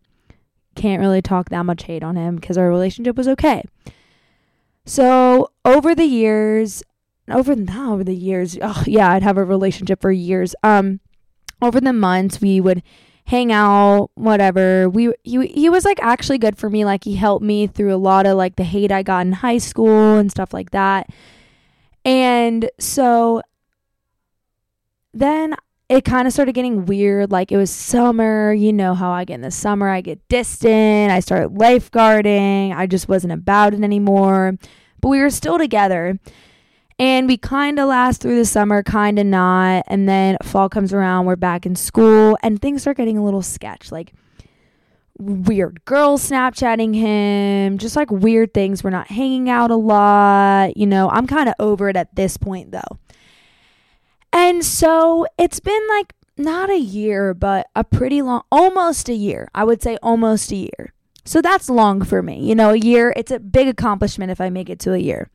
Can't 0.74 1.00
really 1.00 1.22
talk 1.22 1.50
that 1.50 1.64
much 1.64 1.84
hate 1.84 2.02
on 2.02 2.16
him 2.16 2.36
because 2.36 2.56
our 2.56 2.68
relationship 2.68 3.16
was 3.16 3.28
okay. 3.28 3.62
So 4.84 5.50
over 5.64 5.94
the 5.94 6.04
years, 6.04 6.82
over 7.30 7.54
not 7.54 7.92
over 7.92 8.04
the 8.04 8.16
years, 8.16 8.58
oh 8.60 8.82
yeah, 8.86 9.10
I'd 9.12 9.22
have 9.22 9.38
a 9.38 9.44
relationship 9.44 10.00
for 10.00 10.10
years. 10.10 10.54
Um, 10.62 11.00
over 11.60 11.80
the 11.80 11.92
months 11.92 12.40
we 12.40 12.60
would 12.60 12.82
hang 13.26 13.52
out, 13.52 14.10
whatever. 14.14 14.88
We 14.88 15.12
he 15.22 15.46
he 15.46 15.70
was 15.70 15.84
like 15.84 16.02
actually 16.02 16.38
good 16.38 16.58
for 16.58 16.68
me. 16.68 16.84
Like 16.84 17.04
he 17.04 17.14
helped 17.14 17.44
me 17.44 17.66
through 17.66 17.94
a 17.94 17.96
lot 17.96 18.26
of 18.26 18.36
like 18.36 18.56
the 18.56 18.64
hate 18.64 18.90
I 18.92 19.02
got 19.02 19.26
in 19.26 19.32
high 19.32 19.58
school 19.58 20.16
and 20.16 20.30
stuff 20.30 20.52
like 20.52 20.70
that. 20.70 21.08
And 22.04 22.68
so 22.80 23.42
then 25.14 25.54
it 25.92 26.06
kind 26.06 26.26
of 26.26 26.32
started 26.32 26.54
getting 26.54 26.86
weird. 26.86 27.30
Like 27.30 27.52
it 27.52 27.58
was 27.58 27.70
summer. 27.70 28.52
You 28.54 28.72
know 28.72 28.94
how 28.94 29.10
I 29.10 29.24
get 29.24 29.34
in 29.34 29.40
the 29.42 29.50
summer. 29.50 29.88
I 29.88 30.00
get 30.00 30.26
distant. 30.28 31.12
I 31.12 31.20
start 31.20 31.52
lifeguarding. 31.52 32.74
I 32.74 32.86
just 32.86 33.08
wasn't 33.08 33.34
about 33.34 33.74
it 33.74 33.82
anymore. 33.82 34.54
But 35.02 35.08
we 35.08 35.20
were 35.20 35.28
still 35.28 35.58
together. 35.58 36.18
And 36.98 37.28
we 37.28 37.36
kind 37.36 37.78
of 37.78 37.88
last 37.88 38.22
through 38.22 38.36
the 38.36 38.46
summer, 38.46 38.82
kind 38.82 39.18
of 39.18 39.26
not. 39.26 39.84
And 39.86 40.08
then 40.08 40.38
fall 40.42 40.70
comes 40.70 40.94
around. 40.94 41.26
We're 41.26 41.36
back 41.36 41.66
in 41.66 41.76
school. 41.76 42.38
And 42.42 42.62
things 42.62 42.80
start 42.82 42.96
getting 42.96 43.18
a 43.18 43.24
little 43.24 43.42
sketch. 43.42 43.92
Like 43.92 44.14
weird 45.18 45.84
girls 45.84 46.26
Snapchatting 46.30 46.94
him. 46.94 47.76
Just 47.76 47.96
like 47.96 48.10
weird 48.10 48.54
things. 48.54 48.82
We're 48.82 48.90
not 48.90 49.08
hanging 49.08 49.50
out 49.50 49.70
a 49.70 49.76
lot. 49.76 50.74
You 50.74 50.86
know, 50.86 51.10
I'm 51.10 51.26
kind 51.26 51.50
of 51.50 51.54
over 51.58 51.90
it 51.90 51.96
at 51.96 52.14
this 52.14 52.38
point 52.38 52.70
though. 52.70 52.98
And 54.32 54.64
so 54.64 55.26
it's 55.38 55.60
been 55.60 55.86
like 55.88 56.14
not 56.36 56.70
a 56.70 56.78
year, 56.78 57.34
but 57.34 57.68
a 57.76 57.84
pretty 57.84 58.22
long, 58.22 58.42
almost 58.50 59.08
a 59.08 59.14
year. 59.14 59.48
I 59.54 59.64
would 59.64 59.82
say 59.82 59.98
almost 60.02 60.50
a 60.52 60.56
year. 60.56 60.94
So 61.24 61.40
that's 61.40 61.68
long 61.68 62.02
for 62.02 62.22
me. 62.22 62.40
You 62.40 62.54
know, 62.54 62.70
a 62.70 62.76
year, 62.76 63.12
it's 63.16 63.30
a 63.30 63.38
big 63.38 63.68
accomplishment 63.68 64.30
if 64.30 64.40
I 64.40 64.50
make 64.50 64.68
it 64.70 64.80
to 64.80 64.92
a 64.94 64.98
year. 64.98 65.30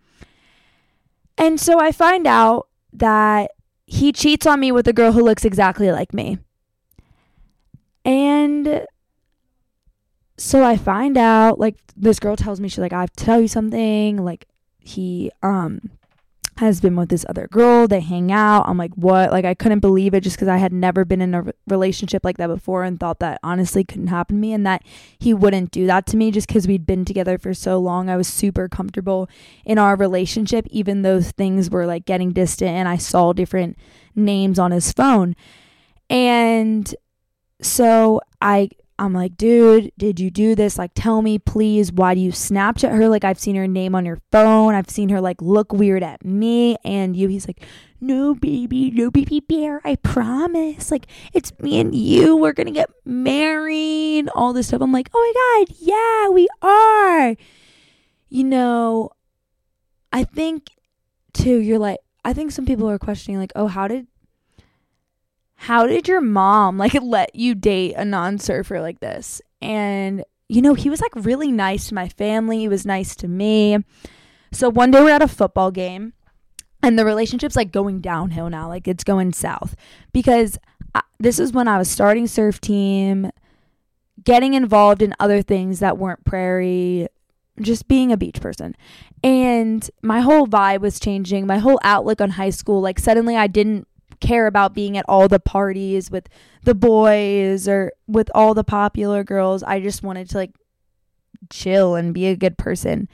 And 1.38 1.60
so 1.60 1.80
I 1.80 1.92
find 1.92 2.28
out 2.28 2.68
that 2.94 3.52
he 3.86 4.12
cheats 4.12 4.46
on 4.46 4.60
me 4.60 4.72
with 4.72 4.88
a 4.88 4.94
girl 4.94 5.14
who 5.14 5.24
looks 5.24 5.46
exactly 5.46 5.92
like 5.92 6.14
me. 6.14 6.40
And 8.04 8.86
so 10.38 10.64
I 10.64 10.78
find 10.78 11.18
out, 11.18 11.60
like, 11.60 11.78
this 11.96 12.20
girl 12.20 12.36
tells 12.36 12.60
me, 12.60 12.68
she's 12.70 12.80
like, 12.80 12.94
I 12.94 13.02
have 13.02 13.14
to 13.14 13.24
tell 13.24 13.40
you 13.40 13.48
something. 13.48 14.18
Like, 14.24 14.48
he, 14.80 15.32
um, 15.42 15.92
has 16.60 16.82
been 16.82 16.96
with 16.96 17.10
this 17.10 17.26
other 17.30 17.48
girl. 17.48 17.88
They 17.88 18.00
hang 18.00 18.32
out. 18.32 18.68
I'm 18.68 18.78
like, 18.78 18.94
what? 18.96 19.32
Like, 19.32 19.46
I 19.46 19.54
couldn't 19.54 19.80
believe 19.80 20.14
it 20.14 20.22
just 20.22 20.36
because 20.36 20.48
I 20.48 20.58
had 20.58 20.74
never 20.74 21.06
been 21.06 21.22
in 21.22 21.36
a 21.36 21.46
relationship 21.68 22.26
like 22.26 22.38
that 22.38 22.48
before 22.48 22.84
and 22.84 23.00
thought 23.00 23.20
that 23.20 23.40
honestly 23.44 23.84
couldn't 23.84 24.08
happen 24.08 24.38
to 24.38 24.40
me 24.40 24.54
and 24.54 24.66
that 24.66 24.84
he 25.20 25.34
wouldn't 25.34 25.72
do 25.72 25.86
that 25.88 26.06
to 26.08 26.18
me 26.18 26.32
just 26.32 26.48
because 26.48 26.68
we'd 26.68 26.86
been 26.86 27.06
together 27.06 27.38
for 27.38 27.54
so 27.54 27.78
long. 27.78 28.10
I 28.10 28.18
was 28.18 28.28
super 28.28 28.68
comfortable 28.68 29.30
in 29.66 29.78
our 29.78 29.96
relationship, 29.96 30.66
even 30.70 31.04
though 31.04 31.22
things 31.22 31.70
were 31.70 31.86
like 31.86 32.06
getting 32.06 32.32
distant 32.32 32.72
and 32.72 32.88
I 32.88 32.98
saw 32.98 33.34
different 33.34 33.78
names 34.16 34.58
on 34.58 34.72
his 34.72 34.92
phone. 34.92 35.36
And 36.10 36.94
so 37.62 38.22
I 38.42 38.70
I'm 39.00 39.14
like, 39.14 39.38
dude, 39.38 39.92
did 39.98 40.20
you 40.20 40.32
do 40.32 40.56
this? 40.56 40.78
Like, 40.78 40.92
tell 40.96 41.22
me, 41.22 41.38
please. 41.38 41.92
Why 41.92 42.16
do 42.16 42.20
you 42.20 42.32
Snapchat 42.32 42.92
her? 42.92 43.08
Like, 43.08 43.24
I've 43.24 43.40
seen 43.40 43.56
her 43.56 43.68
name 43.68 43.94
on 43.94 44.06
your 44.06 44.20
phone. 44.32 44.74
I've 44.74 44.90
seen 44.90 45.10
her, 45.10 45.22
like, 45.22 45.40
look 45.40 45.72
weird 45.72 46.02
at 46.02 46.26
me 46.26 46.78
and 46.84 47.16
you. 47.16 47.28
He's 47.28 47.48
like, 47.48 47.64
no, 48.02 48.34
baby, 48.34 48.90
no, 48.90 49.12
baby 49.12 49.40
bear. 49.40 49.82
I 49.84 49.98
promise. 49.98 50.90
Like, 50.90 51.06
it's 51.32 51.52
me 51.60 51.80
and 51.80 51.94
you. 51.94 52.36
We're 52.36 52.54
going 52.54 52.68
to 52.68 52.74
get 52.74 52.90
married. 53.06 54.30
All 54.34 54.52
this 54.52 54.70
stuff. 54.70 54.82
I'm 54.82 54.92
like, 54.92 55.10
oh 55.14 55.34
my 55.34 55.66
God, 55.66 55.78
yeah, 55.80 56.30
we 56.30 56.48
are. 56.64 57.36
You 58.30 58.44
know, 58.44 59.12
I 60.12 60.24
think, 60.24 60.72
too, 61.34 61.58
you're 61.60 61.80
like, 61.80 62.00
I 62.26 62.34
think 62.34 62.52
some 62.52 62.66
people 62.66 62.90
are 62.90 63.00
questioning, 63.00 63.40
like, 63.40 63.54
oh, 63.56 63.68
how 63.68 63.88
did 63.88 64.08
how 65.58 65.88
did 65.88 66.08
your 66.08 66.22
mom 66.22 66.78
like 66.78 66.94
let 67.02 67.36
you 67.36 67.56
date 67.56 67.96
a 67.96 68.06
non-surfer 68.06 68.80
like 68.80 69.00
this? 69.00 69.42
And 69.62 70.24
you 70.48 70.62
know 70.62 70.76
he 70.76 70.90
was 70.90 71.02
like 71.02 71.12
really 71.16 71.52
nice 71.52 71.90
to 71.90 71.96
my 71.96 72.08
family. 72.08 72.60
He 72.60 72.68
was 72.70 72.86
nice 72.86 73.16
to 73.18 73.28
me. 73.28 73.80
So 74.54 74.70
one 74.70 74.92
day 74.92 75.02
we're 75.02 75.10
at 75.10 75.22
a 75.22 75.28
football 75.28 75.72
game 75.72 76.14
and 76.82 76.98
the 76.98 77.06
relationship's 77.06 77.56
like 77.56 77.72
going 77.72 78.00
downhill 78.00 78.50
now. 78.50 78.68
Like 78.68 78.88
it's 78.88 79.04
going 79.04 79.34
south. 79.34 79.76
Because 80.14 80.58
I, 80.96 81.02
this 81.20 81.40
is 81.40 81.52
when 81.52 81.68
i 81.68 81.78
was 81.78 81.90
starting 81.90 82.28
surf 82.28 82.62
team 82.62 83.32
getting 84.24 84.54
involved 84.54 85.02
in 85.02 85.14
other 85.20 85.42
things 85.42 85.80
that 85.80 85.98
weren't 85.98 86.24
prairie 86.24 87.08
just 87.60 87.88
being 87.88 88.12
a 88.12 88.18
beach 88.18 88.40
person. 88.40 88.76
And 89.24 89.90
my 90.04 90.22
whole 90.22 90.48
vibe 90.48 90.82
was 90.82 91.00
changing. 91.00 91.48
My 91.48 91.58
whole 91.58 91.80
outlook 91.84 92.22
on 92.22 92.32
high 92.32 92.52
school 92.52 92.80
like 92.82 93.00
suddenly 93.00 93.36
i 93.36 93.48
didn't 93.48 93.88
care 94.20 94.48
about 94.48 94.74
being 94.74 94.98
at 94.98 95.06
all 95.08 95.28
the 95.28 95.40
parties 95.40 96.10
with 96.12 96.28
the 96.64 96.76
boys 96.76 97.68
or 97.68 97.92
with 98.08 98.30
all 98.34 98.54
the 98.54 98.64
popular 98.64 99.24
girls. 99.24 99.64
I 99.64 99.80
just 99.80 100.04
wanted 100.04 100.30
to 100.32 100.38
like 100.38 100.52
chill 101.50 101.96
and 101.96 102.14
be 102.14 102.28
a 102.28 102.36
good 102.36 102.58
person. 102.58 103.08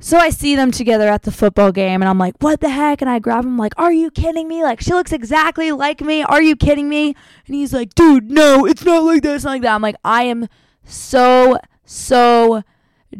So 0.00 0.16
I 0.16 0.30
see 0.30 0.54
them 0.54 0.70
together 0.70 1.08
at 1.08 1.22
the 1.22 1.32
football 1.32 1.72
game 1.72 2.02
and 2.02 2.08
I'm 2.08 2.18
like, 2.18 2.36
what 2.38 2.60
the 2.60 2.68
heck? 2.68 3.00
And 3.00 3.10
I 3.10 3.18
grab 3.18 3.44
him 3.44 3.58
like, 3.58 3.74
are 3.76 3.92
you 3.92 4.12
kidding 4.12 4.46
me? 4.46 4.62
Like, 4.62 4.80
she 4.80 4.92
looks 4.92 5.12
exactly 5.12 5.72
like 5.72 6.00
me. 6.00 6.22
Are 6.22 6.40
you 6.40 6.54
kidding 6.54 6.88
me? 6.88 7.16
And 7.46 7.54
he's 7.56 7.72
like, 7.72 7.94
dude, 7.94 8.30
no, 8.30 8.64
it's 8.64 8.84
not 8.84 9.02
like 9.02 9.22
this, 9.22 9.42
not 9.42 9.50
like 9.50 9.62
that. 9.62 9.74
I'm 9.74 9.82
like, 9.82 9.96
I 10.04 10.22
am 10.24 10.48
so, 10.84 11.58
so 11.84 12.62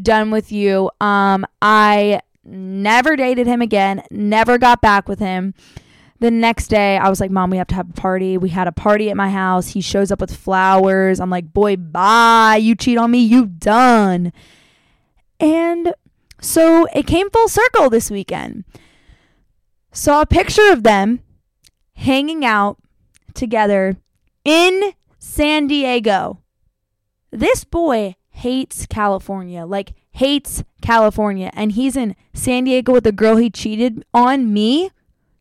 done 0.01 0.31
with 0.31 0.53
you. 0.53 0.90
Um, 1.01 1.44
I 1.61 2.20
never 2.44 3.16
dated 3.16 3.48
him 3.48 3.61
again, 3.61 4.03
never 4.11 4.57
got 4.57 4.81
back 4.81 5.09
with 5.09 5.18
him. 5.18 5.55
The 6.20 6.31
next 6.31 6.66
day, 6.66 6.98
I 6.98 7.09
was 7.09 7.20
like, 7.20 7.31
Mom, 7.31 7.50
we 7.50 7.59
have 7.59 7.68
to 7.68 7.74
have 7.76 7.90
a 7.90 7.92
party. 7.92 8.37
We 8.37 8.48
had 8.48 8.66
a 8.66 8.72
party 8.72 9.09
at 9.11 9.16
my 9.16 9.31
house. 9.31 9.68
He 9.68 9.81
shows 9.81 10.11
up 10.11 10.20
with 10.20 10.35
flowers. 10.35 11.20
I'm 11.20 11.31
like, 11.31 11.52
Boy, 11.52 11.76
bye. 11.76 12.59
You 12.61 12.74
cheat 12.74 12.98
on 12.98 13.11
me. 13.12 13.20
You 13.20 13.46
done. 13.46 14.33
And 15.38 15.94
so 16.40 16.87
it 16.94 17.07
came 17.07 17.31
full 17.31 17.48
circle 17.48 17.88
this 17.88 18.11
weekend. 18.11 18.64
Saw 19.92 20.22
a 20.22 20.26
picture 20.26 20.72
of 20.72 20.83
them 20.83 21.20
hanging 21.94 22.44
out 22.44 22.78
together 23.35 23.96
in 24.44 24.92
San 25.18 25.66
Diego. 25.66 26.42
This 27.31 27.64
boy 27.64 28.16
hates 28.31 28.87
California, 28.87 29.66
like 29.66 29.94
hates 30.12 30.64
California. 30.81 31.50
And 31.54 31.72
he's 31.72 31.96
in 31.96 32.16
San 32.33 32.64
Diego 32.64 32.92
with 32.92 33.04
the 33.04 33.12
girl 33.12 33.37
he 33.37 33.50
cheated 33.50 34.04
on 34.14 34.52
me 34.52 34.90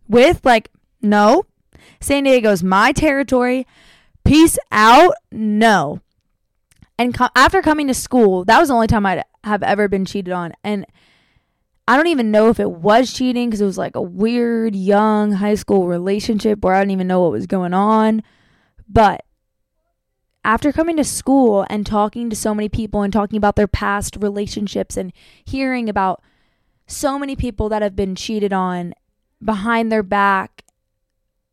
with 0.07 0.41
like 0.43 0.69
no. 1.01 1.45
San 1.99 2.23
diego's 2.23 2.63
my 2.63 2.91
territory. 2.91 3.65
Peace 4.23 4.57
out 4.71 5.13
no. 5.31 6.01
And 6.99 7.13
co- 7.13 7.29
after 7.35 7.61
coming 7.61 7.87
to 7.87 7.93
school 7.93 8.43
that 8.45 8.59
was 8.59 8.69
the 8.69 8.73
only 8.73 8.87
time 8.87 9.05
i'd 9.05 9.23
have 9.43 9.63
ever 9.63 9.87
been 9.87 10.05
cheated 10.05 10.33
on. 10.33 10.53
And 10.63 10.85
i 11.87 11.95
don't 11.95 12.07
even 12.07 12.31
know 12.31 12.49
if 12.49 12.59
it 12.59 12.71
was 12.71 13.13
cheating 13.13 13.49
because 13.49 13.61
it 13.61 13.65
was 13.65 13.77
like 13.77 13.95
a 13.95 14.01
weird 14.01 14.75
young 14.75 15.33
high 15.33 15.55
school 15.55 15.87
relationship 15.87 16.63
where 16.63 16.73
i 16.73 16.81
didn't 16.81 16.91
even 16.91 17.07
know 17.07 17.21
what 17.21 17.31
was 17.31 17.47
going 17.47 17.73
on. 17.73 18.23
But 18.89 19.23
after 20.47 20.71
coming 20.71 20.95
to 20.95 21.03
school 21.03 21.65
and 21.69 21.85
talking 21.85 22.29
to 22.29 22.35
so 22.35 22.55
many 22.55 22.69
people 22.69 23.01
and 23.01 23.11
talking 23.11 23.35
about 23.37 23.57
their 23.57 23.67
past 23.67 24.15
relationships 24.19 24.95
and 24.95 25.11
hearing 25.43 25.89
about 25.89 26.23
so 26.87 27.19
many 27.19 27.35
people 27.35 27.67
that 27.67 27.81
have 27.81 27.97
been 27.97 28.15
cheated 28.15 28.53
on 28.53 28.93
behind 29.43 29.91
their 29.91 30.03
back 30.03 30.63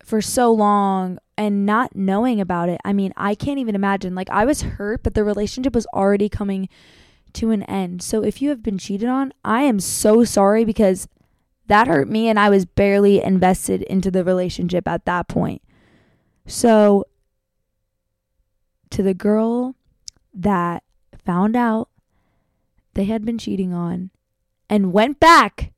for 0.03 0.21
so 0.21 0.51
long 0.51 1.17
and 1.37 1.65
not 1.65 1.95
knowing 1.95 2.39
about 2.39 2.69
it. 2.69 2.79
I 2.85 2.93
mean, 2.93 3.13
I 3.17 3.35
can't 3.35 3.59
even 3.59 3.75
imagine. 3.75 4.15
Like, 4.15 4.29
I 4.29 4.45
was 4.45 4.61
hurt, 4.61 5.03
but 5.03 5.13
the 5.13 5.23
relationship 5.23 5.73
was 5.73 5.87
already 5.87 6.29
coming 6.29 6.69
to 7.33 7.51
an 7.51 7.63
end. 7.63 8.01
So, 8.01 8.23
if 8.23 8.41
you 8.41 8.49
have 8.49 8.63
been 8.63 8.77
cheated 8.77 9.09
on, 9.09 9.33
I 9.43 9.63
am 9.63 9.79
so 9.79 10.23
sorry 10.23 10.63
because 10.63 11.07
that 11.67 11.87
hurt 11.87 12.07
me 12.07 12.27
and 12.29 12.39
I 12.39 12.49
was 12.49 12.65
barely 12.65 13.21
invested 13.21 13.81
into 13.83 14.11
the 14.11 14.23
relationship 14.23 14.87
at 14.87 15.05
that 15.05 15.27
point. 15.27 15.61
So, 16.45 17.05
to 18.91 19.03
the 19.03 19.13
girl 19.13 19.75
that 20.33 20.83
found 21.25 21.55
out 21.55 21.89
they 22.93 23.05
had 23.05 23.25
been 23.25 23.37
cheating 23.37 23.73
on 23.73 24.11
and 24.69 24.93
went 24.93 25.19
back 25.19 25.73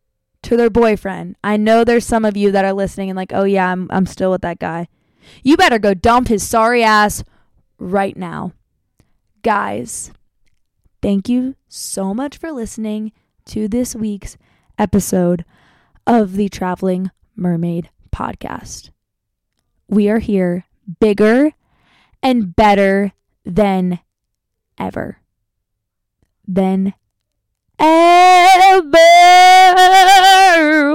to 0.48 0.56
their 0.56 0.70
boyfriend. 0.70 1.36
I 1.44 1.58
know 1.58 1.84
there's 1.84 2.06
some 2.06 2.24
of 2.24 2.38
you 2.38 2.54
that 2.54 2.64
are 2.64 2.72
listening 2.72 3.10
and 3.10 3.18
like, 3.18 3.34
"Oh 3.34 3.44
yeah, 3.44 3.70
I'm 3.70 3.88
I'm 3.92 4.06
still 4.06 4.32
with 4.32 4.42
that 4.42 4.60
guy." 4.60 4.88
You 5.44 5.58
better 5.58 5.78
go 5.78 5.94
dump 5.94 6.30
his 6.30 6.48
sorry 6.48 6.84
ass 6.84 7.22
right 7.78 8.16
now. 8.16 8.54
Guys, 9.42 10.12
thank 11.02 11.28
you 11.28 11.56
so 11.68 12.14
much 12.14 12.38
for 12.38 12.54
listening 12.54 13.12
to 13.48 13.68
this 13.68 13.94
week's 13.94 14.38
episode 14.78 15.44
of 16.06 16.38
the 16.38 16.48
Traveling 16.48 17.12
Mermaid 17.36 17.90
podcast. 18.16 18.92
We 19.90 20.10
are 20.10 20.20
here 20.20 20.64
bigger 21.02 21.52
and 22.24 22.56
better 22.56 23.12
than 23.44 24.00
ever. 24.78 25.18
Than 26.48 26.94
ever. 27.80 28.98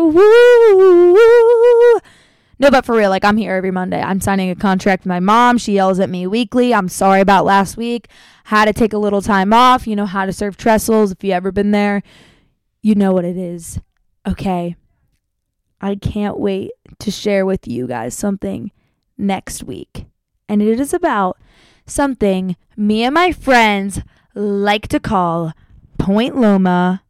Woo. 0.03 1.19
No, 2.59 2.71
but 2.71 2.85
for 2.85 2.97
real, 2.97 3.11
like 3.11 3.25
I'm 3.25 3.37
here 3.37 3.55
every 3.57 3.73
Monday. 3.73 4.01
I'm 4.01 4.21
signing 4.21 4.51
a 4.51 4.55
contract 4.55 5.03
with 5.03 5.09
my 5.09 5.19
mom. 5.21 5.59
She 5.59 5.73
yells 5.73 5.99
at 5.99 6.09
me 6.09 6.29
weekly. 6.29 6.73
I'm 6.73 6.89
sorry 6.89 7.21
about 7.21 7.45
last 7.45 7.77
week. 7.77 8.09
Had 8.45 8.67
to 8.67 8.73
take 8.73 8.93
a 8.93 8.99
little 8.99 9.21
time 9.21 9.53
off. 9.53 9.87
You 9.87 9.97
know 9.97 10.07
how 10.07 10.27
to 10.27 10.33
serve 10.33 10.57
trestles. 10.57 11.11
If 11.11 11.25
you 11.25 11.33
ever 11.33 11.51
been 11.51 11.73
there, 11.73 12.03
you 12.81 12.95
know 12.95 13.13
what 13.13 13.25
it 13.25 13.37
is. 13.37 13.81
Okay. 14.29 14.77
I 15.81 15.97
can't 15.97 16.39
wait 16.39 16.71
to 17.01 17.11
share 17.11 17.45
with 17.45 17.67
you 17.67 17.89
guys 17.89 18.15
something 18.15 18.71
next 19.19 19.65
week. 19.65 20.07
And 20.49 20.63
it 20.63 20.79
is 20.79 20.95
about 20.95 21.39
something 21.87 22.57
me 22.77 23.03
and 23.03 23.15
my 23.15 23.33
friends 23.33 24.01
like 24.35 24.87
to 24.89 25.01
call 25.01 25.53
Point 26.03 26.37
Loma 26.37 27.05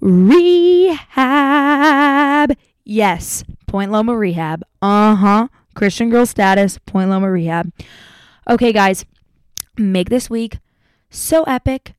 Rehab. 0.00 1.10
Yes, 2.84 3.42
Point 3.66 3.90
Loma 3.90 4.16
Rehab. 4.16 4.62
Uh 4.80 5.16
huh. 5.16 5.48
Christian 5.74 6.10
girl 6.10 6.26
status, 6.26 6.78
Point 6.78 7.10
Loma 7.10 7.28
Rehab. 7.28 7.72
Okay, 8.48 8.72
guys, 8.72 9.04
make 9.76 10.10
this 10.10 10.30
week 10.30 10.58
so 11.10 11.42
epic. 11.42 11.94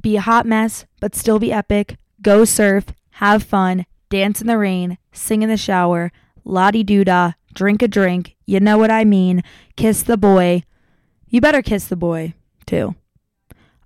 Be 0.00 0.16
a 0.16 0.22
hot 0.22 0.44
mess, 0.44 0.86
but 1.00 1.14
still 1.14 1.38
be 1.38 1.52
epic. 1.52 1.96
Go 2.20 2.44
surf, 2.44 2.86
have 3.10 3.44
fun, 3.44 3.86
dance 4.10 4.40
in 4.40 4.48
the 4.48 4.58
rain, 4.58 4.98
sing 5.12 5.42
in 5.42 5.48
the 5.48 5.56
shower, 5.56 6.10
la 6.44 6.72
di 6.72 6.82
doo 6.82 7.04
da, 7.04 7.34
drink 7.54 7.80
a 7.80 7.86
drink. 7.86 8.34
You 8.44 8.58
know 8.58 8.76
what 8.76 8.90
I 8.90 9.04
mean. 9.04 9.44
Kiss 9.76 10.02
the 10.02 10.16
boy. 10.16 10.64
You 11.28 11.40
better 11.40 11.62
kiss 11.62 11.86
the 11.86 11.94
boy, 11.94 12.34
too. 12.66 12.96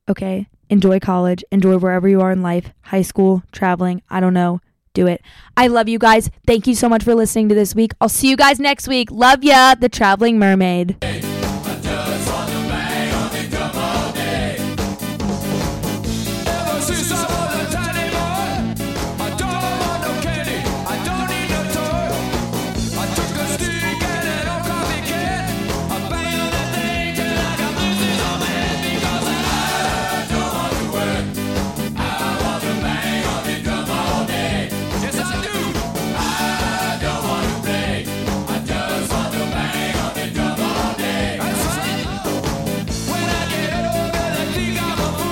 Okay? 0.09 0.49
Enjoy 0.69 1.01
college, 1.01 1.45
enjoy 1.51 1.79
wherever 1.79 2.09
you 2.09 2.21
are 2.21 2.33
in 2.33 2.43
life, 2.43 2.73
high 2.83 3.03
school, 3.03 3.43
traveling, 3.53 4.03
I 4.11 4.21
don't 4.21 4.35
know. 4.35 4.61
Do 4.95 5.07
it. 5.07 5.21
I 5.59 5.67
love 5.67 5.91
you 5.91 5.99
guys. 5.99 6.31
Thank 6.47 6.67
you 6.67 6.75
so 6.75 6.89
much 6.89 7.05
for 7.05 7.15
listening 7.15 7.51
to 7.51 7.55
this 7.55 7.75
week. 7.75 7.93
I'll 8.01 8.09
see 8.09 8.31
you 8.31 8.37
guys 8.37 8.59
next 8.59 8.89
week. 8.89 9.11
Love 9.11 9.45
ya, 9.45 9.75
the 9.75 9.91
traveling 9.91 10.39
mermaid. 10.39 10.97